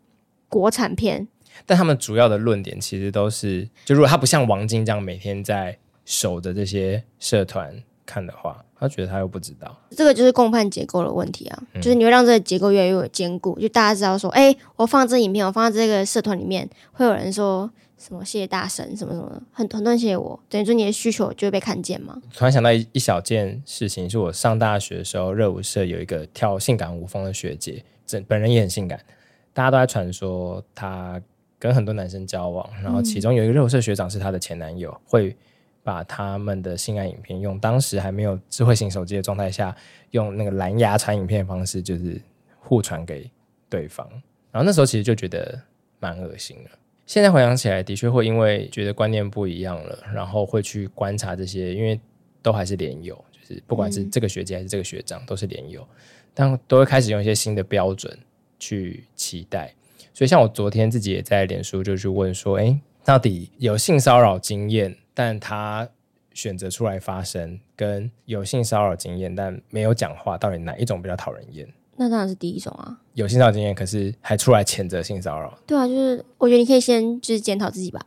[0.50, 1.30] 国产片。
[1.66, 8.64] 但他们主要的论点其实都是，就如果他不像王晶这样每天在守着这些社团看的话。
[8.84, 22.22] 他觉得他又不知道，这个就是共犯结构的问题啊，嗯、就是你会让这个结构越来越坚固，就大家知道说，哎、欸，我放这影片，我放在这个社团里面，会有人说什么谢谢大神什么什么的，很很多人谢谢我，等于说你的需求就会被看见嘛。
[22.34, 29.00] 突然想到一一小件事情，是我上大学的时候，热舞社有一个跳性感舞风的学姐，这本人也很性感，
[29.54, 31.22] 大家都在传说她
[31.58, 35.34] 跟很多男生交往，然后其中有一个热舞社学长是她的前男友，会。
[35.84, 39.76] 把他们的性爱影片用当时还没有智慧型手机的状态下，
[40.12, 42.20] 用那个蓝牙传影片的方式，就是
[42.60, 43.30] 互传给
[43.70, 44.10] 对方。
[44.50, 45.62] 然后那时候其实就觉得
[46.00, 46.70] 蛮恶心的。
[47.06, 52.00] 现在回想起来，的确会因为觉得观念不一样了，然后会去观察这些，因为
[52.42, 55.86] 都还是连友，就是不管是这个学姐还是这个学长，都是连友，
[56.34, 58.18] 但都会开始用一些新的标准
[58.58, 59.74] 去期待。
[60.14, 64.96] 所以像我昨天自己也在脸书就去问说，哎，到底有性骚扰经验？
[65.14, 65.88] 但他
[66.34, 71.68] 选择出来发声，跟有性骚扰经验但没有讲话，到底哪一种比较讨人厌？
[71.96, 72.98] 那当然是第一种啊。
[73.14, 75.56] 有性骚扰经验，可是还出来谴责性骚扰。
[75.68, 78.02] 对啊，就是我觉得你可以先就是检讨自己吧。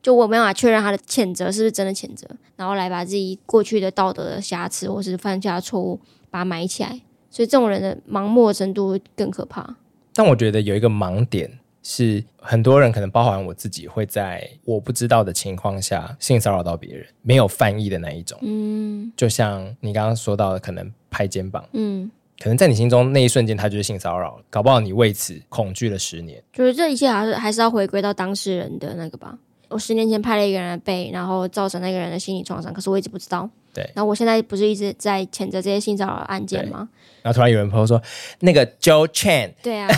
[0.00, 6.00] 就我没办法确认他的谴责是不是真的谴责，然后来把自己过去的道德的瑕疵或是犯下的错误
[6.30, 7.00] 把它埋起来。
[7.30, 9.76] 所以这种人的盲目的程度会更可怕。
[10.14, 18.38] 但我觉得有一个盲点，是很多人可能包含我自己，会在我不知道的情况下性骚扰到别人，没有翻译的那一种。
[18.42, 26.42] 嗯，就像你刚刚说到的，可能拍肩膀，嗯，可能在你心中那一瞬间，他就是性骚扰，搞不好你为此恐惧了十年。
[26.52, 29.38] 就是这一切还是还是要回归到当事人的那个吧。
[29.68, 33.48] 我十年前拍了一个人的背，然后造成那个人的心理创伤，可是我一直不知道。
[33.74, 36.88] 对，然后我现在不是一直在谴责这些性骚扰案件吗？
[37.20, 38.00] 然后突然有人朋友说
[38.40, 39.88] 那个 Joe Chan，对啊，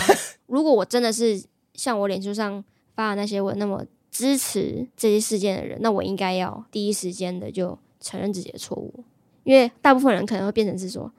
[0.47, 1.41] 如果我真的是
[1.81, 2.63] 像我脸书上
[2.95, 9.03] 发的那些文那么支持这些事件的人，那我应该要第一时间的就承认自己的错误，
[9.43, 11.11] 因为大部分人可能会变成是说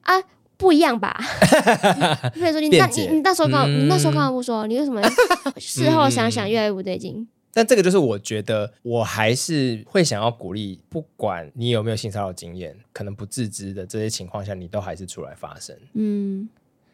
[0.00, 0.14] 啊
[0.56, 1.16] 不一样吧，
[2.34, 5.00] 比如说你那你你那时候刚你那时候刚好不说，你为什么
[5.58, 7.28] 事后想想越来越不对劲？
[7.52, 15.76] 但这个就是我觉得，我还是会想要鼓励，不管你有没有性骚扰经验，可能不自知的这些情况下，你都还是出来发声。
[15.94, 16.48] 嗯，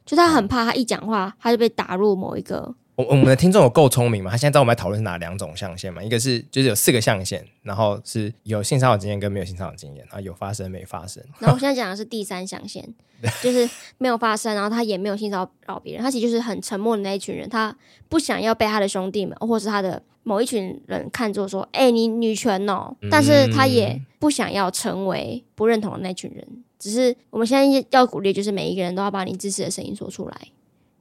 [0.04, 2.74] 就他很怕，他一讲话，他就被打入某一个。
[2.96, 4.30] 我我们的听众有够聪明嘛？
[4.30, 6.02] 他现在知道我们在讨论是哪两种象限嘛？
[6.02, 11.22] 一个是就是有四个象限，然后是有性骚扰经验跟没有性骚扰经验，然后有发生没发生。
[11.38, 12.82] 然后我现在讲的是第三象限，
[13.42, 13.68] 就是
[13.98, 17.76] 没有发生，然后他也没有性骚扰别人，他其实就是很沉默的那一群人，他
[18.08, 26.46] 不想要被他的兄弟们或是他的某一群人看作说，哎、欸，你女权哦，但是他也不想要成为不认同的那群人。
[26.78, 30.36] 只是我们现在要鼓励，就是每一个人都要把你支持的声音说出来。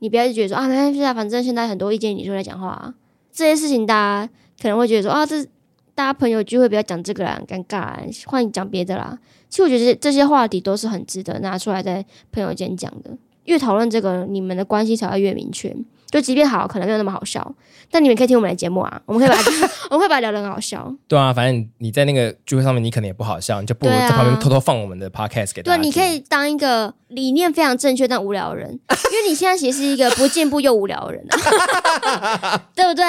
[0.06, 2.94] 你不要觉得说啊，没关系啊，反正现在很多意见你出来讲话啊，
[3.32, 4.32] 这些事情大家
[4.62, 5.44] 可能会觉得说啊，这
[5.96, 9.18] 大家朋友聚会不要讲这个啦，很尴尬，换讲别的啦。
[9.50, 15.76] 其实我觉得这些话题都是很值得拿出来在朋友间讲的，越讨论这个，你们的关系才会越明确。
[16.16, 17.56] 就即便好，可能没有那么好笑，
[17.92, 19.44] 但你们可以听我们的节目啊，我们可以把
[19.92, 20.90] 我们会把它聊得很好笑。
[21.10, 25.78] 对啊，反正你在那个聚会上面，你可能也不好笑，你就不如在旁边偷偷放我们的 podcast 给大家。
[25.78, 31.26] 对，你可以当一个理念非常正确但无聊的人，因为你现在其实是一个不进步又无聊的人，
[32.74, 33.04] 对不对？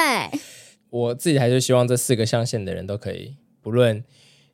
[0.90, 4.02] 我自己还是希望这四个象限的人都可以，不论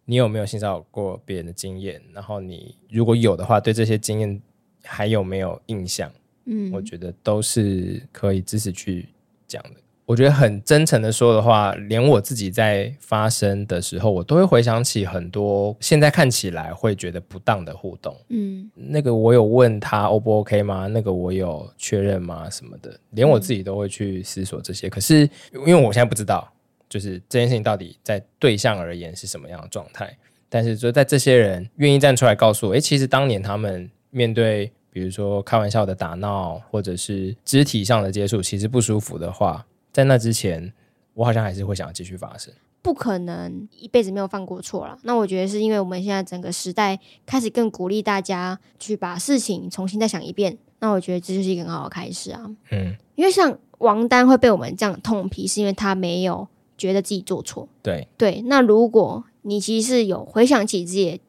[0.05, 4.43] 你有没有性骚扰过别人的经验，然后你如果有的话，对这些经验
[4.85, 6.11] 还有没有印象？
[6.47, 9.09] 嗯，我觉得都是可以支持去
[9.47, 9.71] 讲的。
[10.05, 18.15] 我觉得很真诚的说的话，连我自己在发生的时候，我都会回想起很多现在看起来会觉得不当的互动。
[18.29, 20.89] 嗯，那个我有问他 O 不 OK 吗？
[20.89, 22.51] 那个我有确认吗？
[22.51, 24.91] 什么的，连我自己都会去思索这些。
[24.91, 25.21] 可是
[25.53, 26.53] 因为我现在不知道，
[26.89, 30.15] 就是这件事情到底在对象而言是什么样的状态。
[30.49, 34.73] 但是就在这些人愿意站出来告诉我，诶，其实当年他们面对。
[34.93, 40.71] 比如说开玩笑的打闹，或者是肢体上的接触，其实不舒服的话，在那之前，
[41.15, 42.53] 我好像还是会想要继续发生。
[42.83, 44.99] 不可能一辈子没有犯过错了。
[45.05, 50.59] 那我觉得是因为我们现在整个时代开始更鼓励大家去把事情重新再想一遍。
[50.81, 52.51] 那我觉得这就是一个很好的开始啊。
[52.73, 57.67] 嗯，因为像王丹会被我们这样痛批，是因为他没有觉得自己做错。
[57.83, 61.21] 对对，那如果你其实是有回想起自己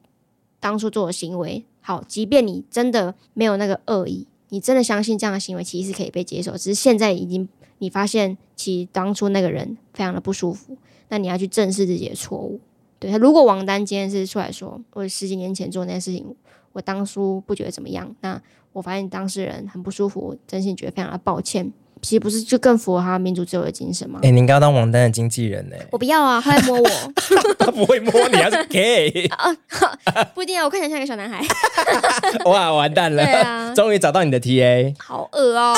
[0.60, 1.64] 当初做的行为。
[1.86, 10.78] 好，即便你真的没有那个恶意，你真的相信这样的行为其实是可以被接受，只是现在已经你发现，其实当初那个人非常的不舒服，
[11.10, 12.58] 那你要去正视自己的错误。
[12.98, 16.34] 对，如果王丹今天是出来说，我十几年前做那件事情，
[16.72, 18.40] 我当初不觉得怎么样，那
[18.72, 21.70] 我发现当事人很不舒服，真心觉得非常的抱歉。
[22.04, 24.20] 其实不是就更符合他民主自由的精神吗？
[24.22, 25.86] 哎、欸，你应该要当王丹的经纪人呢、欸。
[25.90, 27.12] 我不要啊，他会摸我。
[27.58, 29.56] 他不会摸你，他是 gay 啊？
[30.34, 31.42] 不一定啊，我看起来像一个小男孩。
[32.44, 33.24] 哇，完蛋了！
[33.24, 34.94] 对啊，终于找到你的 TA。
[34.98, 35.74] 好恶哦。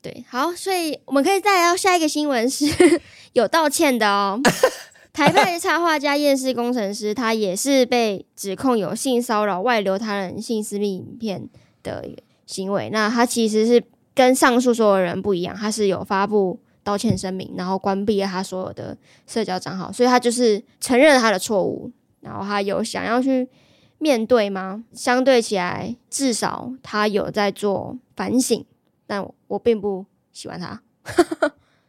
[0.00, 2.64] 对，好，所以我们可以再来到下一个新闻是
[3.32, 4.40] 有道歉的哦。
[5.12, 11.48] 台派插画家、厌世工程师，他也是被指控有性骚扰、外流他人性私密影片
[11.82, 12.08] 的
[12.46, 12.88] 行为。
[12.92, 13.82] 那他其实是。
[14.14, 18.96] 跟上述所有人不一样，他是有发布道歉声明，然后关闭了他所有的
[19.26, 21.90] 社交账号，所以他就是承认了他的错误，
[22.20, 23.48] 然后他有想要去
[23.98, 24.84] 面对吗？
[24.92, 28.64] 相对起来，至少他有在做反省，
[29.06, 30.82] 但我，我并不喜欢他。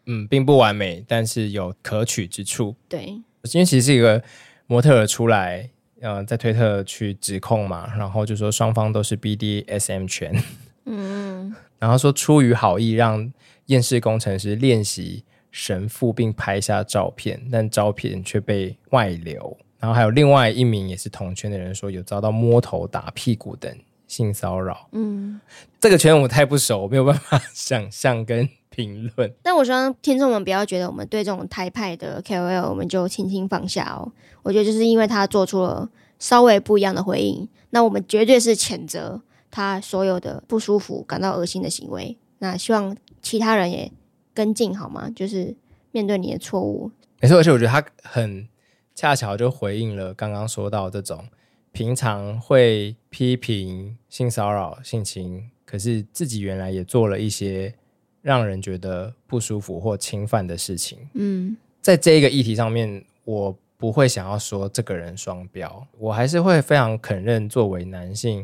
[0.06, 2.76] 嗯，并不完美，但是有可取之处。
[2.88, 3.06] 对，
[3.44, 4.22] 今天其实是一个
[4.68, 5.70] 模特儿出来，
[6.02, 10.44] 呃，在推特去指控嘛，然后就说双方都是 BDSM 圈。
[10.86, 11.56] 嗯。
[11.84, 13.30] 然后说出于好意让
[13.66, 19.58] 厌世工程师练习神父，并拍下照片，但照片却被外流。
[19.82, 23.70] 然后还有另外一名也是同圈的人说有遭到摸头、打屁股等
[24.08, 24.88] 性骚扰。
[24.94, 25.42] 嗯，
[25.82, 29.30] 这个圈我太不熟，我没有办法想象跟评论。
[29.44, 34.10] 但我希望听众们不要觉得我们对这种台派的 KOL 我们就轻轻放下哦。
[34.42, 39.22] 我觉得就是因为他做出了稍微不一样的回应，那我们绝对是谴责。
[39.56, 43.92] 他所有的不舒服、感到恶心的行为，那希望其他人也
[44.34, 45.12] 跟进好吗？
[45.16, 45.56] 就是
[45.92, 46.90] 面对你的错误。
[47.22, 48.50] 没错，而且我觉得他很
[48.96, 51.24] 恰巧就回应了刚刚说到这种
[51.72, 57.76] 平常会批评性骚扰、性侵，可是自己原来也做了一些
[58.24, 60.98] 让人觉得不舒服或侵犯的事情。
[61.14, 68.44] 嗯，在这一个议题上面，我不会想要说这个人双标，我还是会非常肯认作为男性，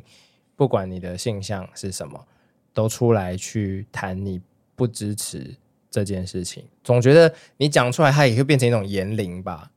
[0.60, 2.28] 不管你的性向是什么，
[2.74, 4.42] 都出来去谈你
[4.76, 5.56] 不支持。
[5.92, 9.72] 这件事情，总觉得你讲出来，它也会变成一种言灵吧，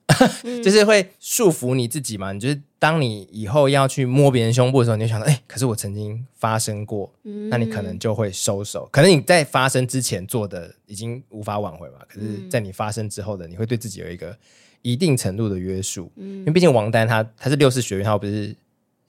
[0.45, 2.33] 嗯、 就是会束缚你自己嘛。
[2.33, 8.87] 你就是当你以后要去摸别人胸部的时候，你就想到，哎，可是我曾经发生过，嗯、那你可能就会收手。
[8.93, 14.37] 可能你在发生之前做的已经无法挽回嘛，可是在你发生之后的，你会对自己有一个
[14.83, 16.13] 一定程度的约束。
[16.17, 18.55] 嗯、因为毕竟王丹他他是六四学院，他不是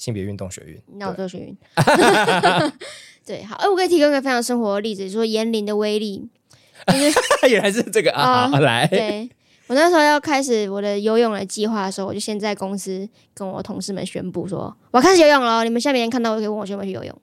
[0.04, 1.58] 性别运动学院，闹斗学院。
[3.26, 6.28] 对，好，哎，我可以提供一个非常生活的例子，说言灵的威力。
[7.50, 8.50] 原来是这个啊！
[8.52, 9.30] 呃、来，对，
[9.68, 15.64] 我那时候要开始我的游泳的计划的时候，我就先在公司跟我同事们宣布说，我要开始游泳了。
[15.64, 17.22] 你们现在每天看到我，可以问我去不去游泳。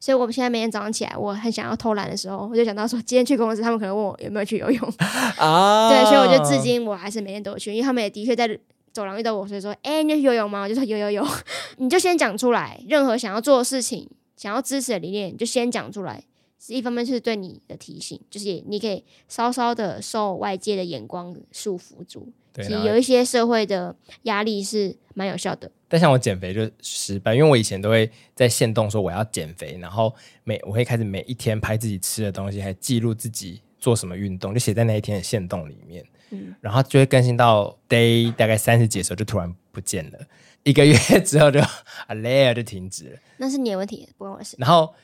[0.00, 4.92] 所以，我们现在每天早上起来，我很想要偷懒的时候，我就想到说，今天去公司，他们可能问我有没有去游泳
[5.38, 5.88] 啊？
[5.88, 8.48] 对，所以我就至今我还是每天都有去，因为他们也的确在
[8.96, 10.62] 走廊遇到我，所以说，哎、欸，你去游泳吗？
[10.62, 11.26] 我就说有有有，
[11.76, 16.24] 你就先讲出来，任何想要做的事情，想要支持的理念，你就先讲出来。
[16.58, 22.32] 是一方面是对你的提醒，就是你可以稍稍的受外界的眼光束缚住。
[22.54, 25.70] 其实有一些社会的压力是蛮有效的。
[25.88, 36.04] 但像我减肥就失败，因为我以前都会在限动说我要减肥，然后每我会开始每一天拍自己吃的东西，还记录自己做什么运动，就写在那一天的限动里面。
[36.30, 40.18] 嗯，然后就会更新到 day 大概三十几的时候，就突然不见了。
[40.62, 43.18] 一个月之后就啊累啊，就停止了。
[43.36, 44.56] 那是你的问题，不关我事。
[44.58, 44.94] 然后。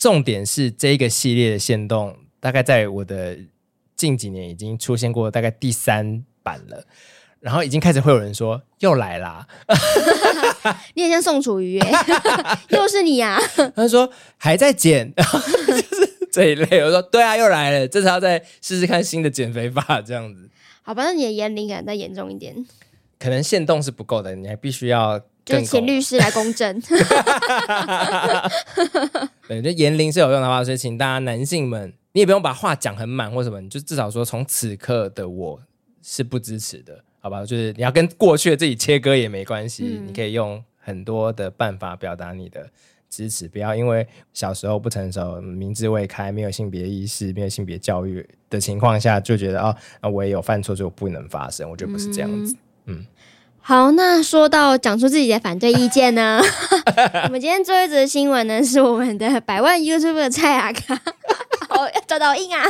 [0.00, 3.36] 重点是这一个系列的限动，大概在我的
[3.96, 6.84] 近几年已经出现过大概第三版了，
[7.40, 9.44] 然后已经开始会有人说又来啦，
[10.94, 11.86] 你很像宋楚瑜耶，
[12.70, 13.72] 又是你呀、啊？
[13.74, 15.12] 他说还在剪，
[15.66, 16.82] 就是 这一类。
[16.84, 20.48] 我说对啊，又来了，这次要再试试看新的减肥法，这样子。
[20.82, 22.54] 好吧，那你的年龄可能再严重一点，
[23.18, 25.20] 可能限动是不够的，你还必须要。
[25.44, 26.78] 就请律师来公证。
[29.48, 35.58] 对，就年龄是有用的话，所以请大家男性们，你也不用把话讲很满或什么，你就至少说从此刻的我
[36.02, 37.46] 是不支持的，好吧？
[37.46, 42.68] 就是你要跟过去的自己切割也没关系，嗯、你可以用很多的办法表达你的
[43.08, 51.68] 支持，不要因为小时候不成熟、明智未开、没有性别意识、没有性别教育的情况下，就觉得哦，那我也有犯错，所以我不能发生。
[51.70, 52.54] 我觉得不是这样子，
[52.86, 52.96] 嗯。
[52.96, 53.06] 嗯
[53.60, 56.40] 好，那说到讲出自己的反对意见呢，
[57.24, 60.94] 我们今天做一则新闻呢，是我们的百万 YouTube 的蔡阿嘎，
[61.68, 62.64] 好找到硬啊！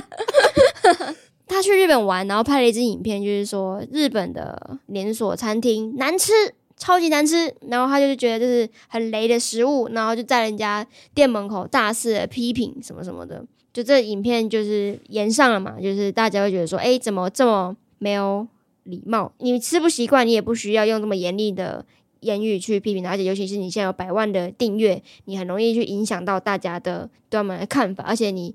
[1.46, 6.32] 他去日本玩，然后拍了一支影片，就是说日本的连锁餐厅难吃，
[6.78, 18.46] 超级难吃，然后他就是觉得这是很雷的食物，然后就在人家店门口大肆的批评什么什么的，就这影片就是炎上了嘛，就是大家会觉得说，哎，怎么这么没有？
[18.84, 21.84] 礼貌，你吃不习惯，你也不需要用这么严厉的
[22.20, 23.10] 言语去批评他。
[23.10, 28.02] 而且，尤其是你现在有百万的订阅，你很容易去影响到大家的对他们的看法。
[28.04, 28.54] 而且，你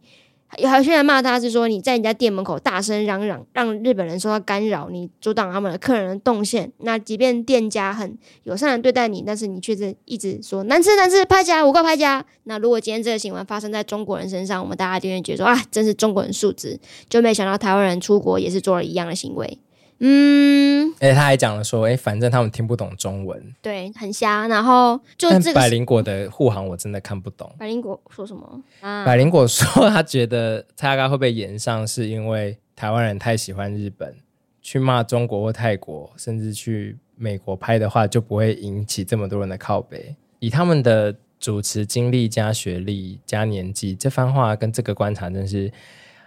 [0.68, 6.72] 还有些人骂他是说你在人家店门口大声嚷嚷，让日本人受到干扰，你阻挡他们的客人的动线。
[6.80, 12.26] 那即便店家很友善的对待你，但是你却是一直说难吃难吃，拍家，我够拍家。
[12.43, 16.80] 那如果今天这个新闻发生在中国人身上，我们大家就会觉得说啊，真是中国人素质，
[17.10, 19.58] 就没想到台湾人出国也是做了一样的行为。
[20.06, 24.45] 嗯，而且他还讲了说，哎、欸，反正他们听不懂中文，对，很瞎。
[24.49, 27.49] 然后就这个百灵果的护航，我真的看不懂。
[27.58, 28.62] 百灵果说什么？
[28.82, 34.14] 啊、百灵果说他觉得蔡阿嘎会被延上，是因为台湾人太喜欢日本，
[34.62, 40.14] 去骂中国或泰国，甚至去美国拍的话，就不会引起这么多人的靠背。
[40.39, 45.72] 以他们的主持经历加学历加年纪，这番话跟这个观察真是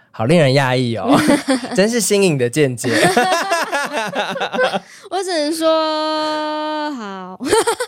[0.09, 1.15] 好令人讶异哦，
[1.77, 2.89] 真是新颖的见解。
[5.11, 7.39] 我只能说好，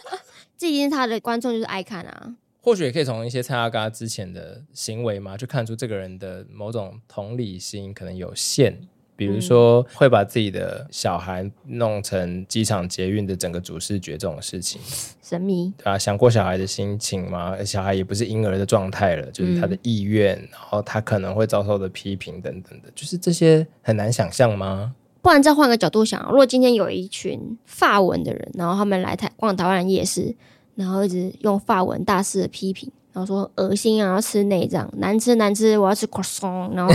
[0.57, 2.35] 这已经是他的观众就是爱看啊。
[2.61, 8.77] 或许也可以从一些蔡阿嘎之前的行为嘛，就看出这个人的某种同理心可能有限。
[9.15, 14.79] 比如说，会把自己的小孩弄成机场捷运的整个主视觉这种事情，
[15.21, 17.61] 神秘对啊，想过小孩的心情吗？
[17.65, 24.95] 小孩也不是婴儿的状态了，就是他的意愿，嗯、然后他可能会遭受的批评等等的，就是这些很难想象吗？
[25.21, 30.33] 不然再换个角度想，如果今天有一群法文的人，然后他们来台逛台湾的夜市，
[30.75, 36.93] 然后一直用法文大肆的批评，然然后说恶心啊，要吃内脏，难吃难吃，我要吃 croissant，然后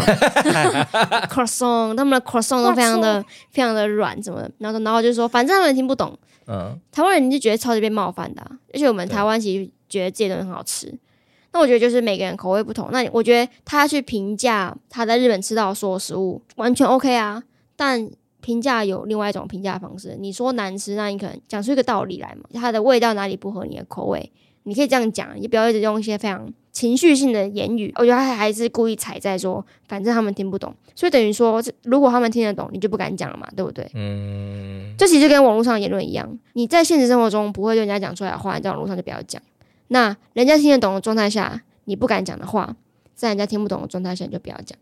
[1.29, 4.51] croissant，他们的 croissant 都非常的非常的软，怎么的？
[4.57, 10.91] 然后然后就说，反正他们听不懂，嗯，台湾人就觉得超级被冒犯的、啊，而且我们台湾其实觉得这些东西很好吃。
[11.53, 12.89] 那我觉得就是每个人口味不同。
[12.91, 17.43] 那我觉得他去评价他在日本吃到的所有食物完全 OK 啊，
[17.77, 18.11] 但
[18.41, 20.17] 评价有另外一种评价方式。
[20.19, 24.33] 你说难吃，那你可能讲出一个道理来嘛，它的味道哪里不合你的口味，
[24.65, 27.93] 你可以这样讲，你不要一直用一些非常情绪性的言语。
[27.97, 33.91] 我觉得他还是故意踩在说，反正他们听不懂，所以等于说，如果他们听得懂，你就不敢讲了嘛，对不对？
[33.95, 39.41] 嗯，这其实跟网络上的言论一样，你在现实生活中不会对人家讲出来的话，你在网络上就不要讲。
[39.89, 42.77] 那人家听得懂的状态下，你不敢讲的话，
[43.15, 44.79] 在人家听不懂的状态下，你就不要讲。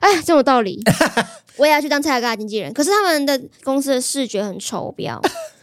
[0.00, 0.82] 哎，真有道理，
[1.56, 2.72] 我也要去当蔡阿嘎经纪人。
[2.72, 5.20] 可是他们的公司的视觉很丑标，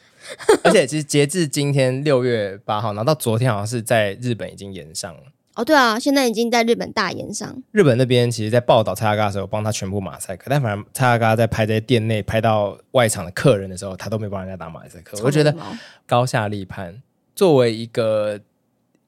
[0.64, 5.24] 而且其实截至今天六月八号，然后到昨天好像是在日本已经延上了。
[5.56, 7.62] 哦，对啊，现在已经在日本大延上。
[7.72, 15.18] 日本那边其实，在报道蔡阿嘎的时候，帮他全部马赛克，但反正蔡阿嘎在拍在店内拍到外场的客人的时候，他都没帮人家打马赛克。
[15.24, 15.54] 我觉得
[16.08, 17.02] 高下立判，
[17.36, 18.40] 作为一个。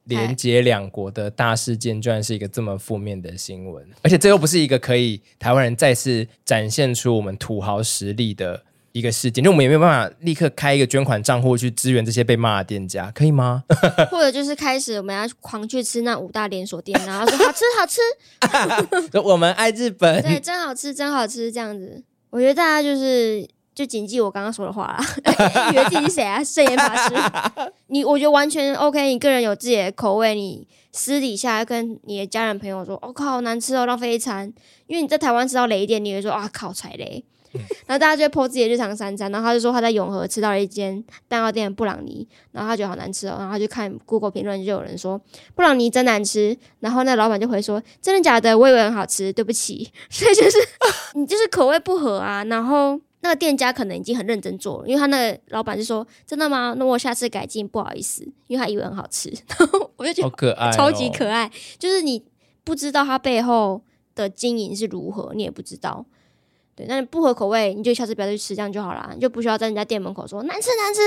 [0.05, 13.63] 连接两国的大事件，居然是一个这么负面的新闻，而且这又不是一个可以台湾人再次展现出我们土豪实力的一个事件，就我们也没有办法立刻开一个捐款账户去支援这些被骂的店家，可以吗？
[14.09, 23.47] 或者就是开始我们要狂去吃那五大连锁店，然后说好吃好吃， 我们爱日本，对，真好吃真好吃这样子，我觉得大家就是。
[23.73, 26.43] 就谨记我刚刚说的话啦，以为自己是谁啊？
[26.43, 27.15] 圣言法师？
[27.87, 34.51] 你我觉得完全 OK，你个人有自己的口味，你私底下跟你的家人朋友说：“我、哦、靠，好难吃哦，浪费一餐。”
[34.87, 37.23] 因为你在台湾吃到雷店，你会说：“啊，靠，踩雷。
[37.53, 45.17] 嗯”然后大家就会 po 自己的日常三餐，然后他就说他在永和吃到了一间蛋糕店的布朗尼，然后他觉得好难吃哦，然后他就看 Google 评论，就有人说
[45.55, 48.57] 布朗尼真难吃，然后那老板就回说：“真的假的？
[48.57, 50.57] 我以为很好吃，对不起。”所以就是
[51.15, 52.99] 你就是口味不合啊，然后。
[53.21, 56.73] 那个店家可能已经很认真做了，因为他那个老板就说：“真的吗？
[56.77, 59.29] 那我下次改进，不好意思，因为他以为很好吃。
[59.47, 61.51] ”然后我就觉得好可爱哦，超级可爱。
[61.77, 62.23] 就是你
[62.63, 63.81] 不知道他背后
[64.15, 66.03] 的经营是如何，你也不知道。
[66.75, 70.99] 对，那你不合口味，你就下次不要去吃，这样就好了，你就不需要在人家店门口说难吃难吃。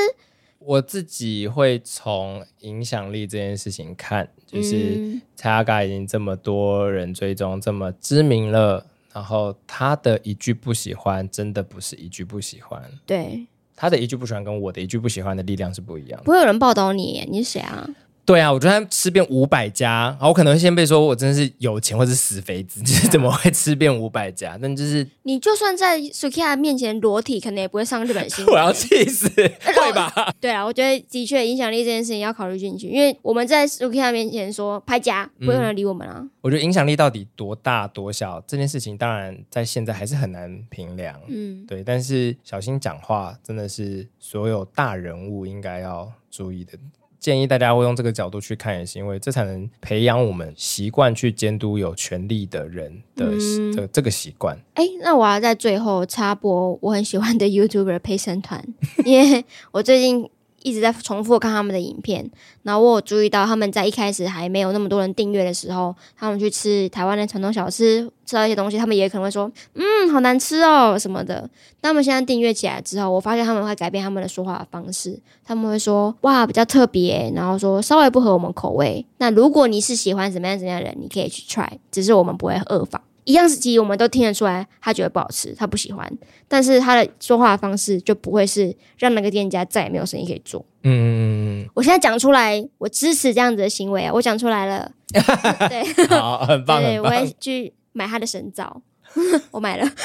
[0.61, 8.87] 我自己会从影响力这件事情看，就是蔡阿嘎已经这么多人追踪，这么知名了。
[9.15, 12.83] 然后他的一句不喜欢，真的不是一句不喜欢。
[13.07, 13.47] 对，
[13.77, 16.25] 他的一句不喜欢跟我的一句不喜欢的力量是不一样的。
[16.25, 17.89] 不会有人报道你，你是谁啊？
[18.27, 24.59] 对啊，我觉得他吃遍五百家，然后我可能会先被说我真的是有钱或者是死肥子， 就是怎么会吃遍五百家？
[24.61, 28.55] 但就是你就算在 Sukiya 面前裸体，可能也不会上日本新闻。
[28.55, 30.33] 我要气死，会吧？
[30.41, 36.25] 对啊，我觉得的确影响力这件事情要考虑进去，因为我们在 Sukiya 面前说拍家，不会有人理我们啊。
[36.41, 41.21] 我觉得影响力到底多大多小这件事情，当然在现在还是很难评量。
[41.29, 46.79] 嗯，对，但是小心讲话真的是所有大人物应该要注意的。
[47.25, 54.55] 建议大家会用这个角度去看，也是因为这才能培养我们习惯去监督有权利的人的、嗯、的这个习惯。
[54.75, 58.63] 哎，那我要在最后插播我很喜欢的 YouTuber 陪审团，
[59.07, 60.29] 因为我最近。
[60.65, 62.29] 一直在重复看他们的影片，
[62.63, 71.49] 然后我有注意到他们在一开始还没有那么多人订阅的时候，他们去吃台湾的传统小吃，吃到一些东西，他们也可能会说：“嗯，好难吃哦什么的。”
[71.83, 79.05] 但他们现在订阅起来之后，我发现他们会改变他们的说话方式，他们会说：“哇，比较特别。”然后说稍微不合我们口味。
[79.19, 83.03] 那如果你是喜欢怎么样怎么样的人，你可以去 try，只是我们不会恶仿。
[83.25, 86.11] 一样是鸡，我们都听得出来，他觉得不好吃，他不喜欢。
[86.47, 90.65] 但是他的说话的方式就不会是让那个店家再也没有生意可以做。
[90.83, 94.13] 嗯，我现在讲出来，我支持这样子的行为啊！
[94.13, 98.83] 我讲出来了，对， 好，很棒，对，我会去买他的神皂，
[99.51, 99.91] 我买了。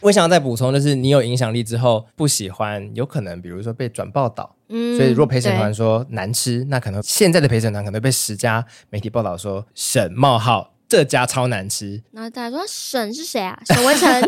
[0.00, 4.54] 我想要再补充，就是你有影响力之后不喜欢，有可能比如说被转报道。
[4.68, 10.74] 嗯，所以如果陪审团说难吃，那可能现在的陪审团可能被十家媒体报道说沈冒号。
[10.88, 13.58] 这家超难吃，然后大家说沈是谁啊？
[13.66, 14.22] 沈文成，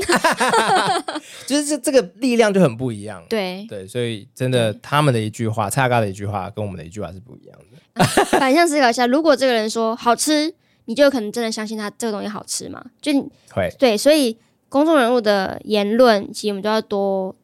[1.47, 3.25] 就是这这个力量就很不一样。
[3.29, 8.03] 对对，所以真的他们的一句话，蔡阿嘎的一句话，跟我们的一句话是不一样的。
[8.03, 8.07] 啊、
[8.39, 10.53] 反向思考一下，如果这个人说好吃，
[10.87, 12.85] 你就有可能真的相信他这个东西好吃嘛？
[13.01, 13.13] 就
[13.53, 14.37] 会对，所以
[14.69, 17.35] 公众人物的言论，其实我们都要多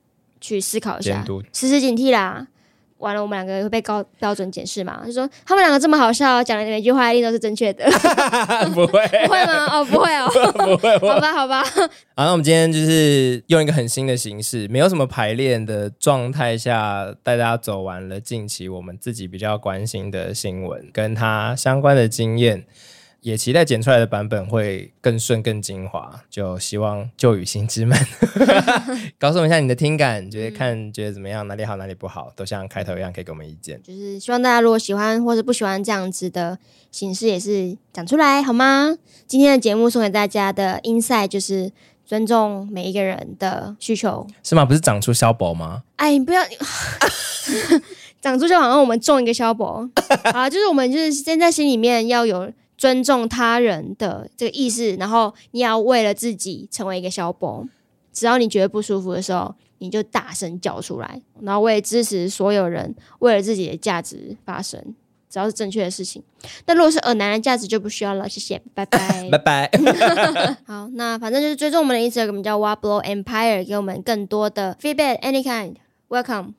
[0.41, 2.49] 去思考一下，时时警惕啦。
[2.99, 5.03] 完了，我们两个会被高标准检视嘛？
[5.05, 7.85] 就说他们两个这么好笑，讲的每句话一定都是正确的。
[8.73, 9.67] 不会，不会吗？
[9.71, 10.99] 哦，不会哦， 不会。
[10.99, 11.63] 好吧，好吧。
[11.63, 22.65] 好，那我们今天就是用一个很新的形式，没有什么排练的状态下，带大家走完了近期我们自己比较关心的新闻，跟他相关的经验。
[23.25, 26.23] 也期待剪出来的版本会更顺、更精华。
[26.29, 27.99] 就希望旧雨新知们
[29.19, 33.83] 告诉我们一下你的听感，觉得看觉得怎么样，哪里好哪里不好，都像开头一样可以给我们意见。
[33.83, 36.59] 就是希望大家如果喜欢或者不喜欢这样子的
[36.91, 38.95] 形式，也是讲出来好吗？
[39.27, 41.73] 今天的节目送给大家的 insight 就是
[42.05, 44.67] 尊重每一个人的需求，是吗？
[44.67, 45.85] 不是长出小宝吗？
[45.97, 46.43] 哎，你不要
[48.21, 49.89] 长出就好像我们种一个小宝
[50.25, 52.53] 啊，就是我们就是先在心里面要有。
[52.77, 57.67] 尊重他人的这个意识，然后你要为了自己成为一个小宝。
[58.13, 64.81] 只要你觉得不舒服的时候，你就大声叫出来，然后我也支持所有人为了自己的价值发声，
[65.29, 66.23] 只要是正确的事情。
[66.65, 69.71] 但如果是恶男的价值就不需要了，谢谢，拜拜， 拜拜。
[70.65, 76.53] 好，那反正就是追踪我们的 Instagram 叫 Wablo Empire，给我们更多的 feedback，any kind，welcome。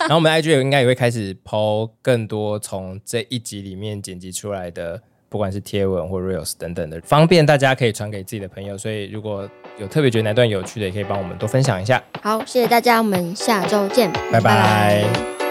[0.00, 5.00] 然后我们 IG 应该也会开始 po 更多从这一集里面剪辑出来的。
[5.34, 8.78] 不管是贴文或 reels 等等的，方便大家可以传给自己的朋友。
[8.78, 12.00] 所以如果有特别觉得哪段有趣的，也可以帮我们多分享一下。
[12.22, 14.40] 好，谢谢大家，我们下周见，拜拜。
[14.40, 15.43] 拜拜。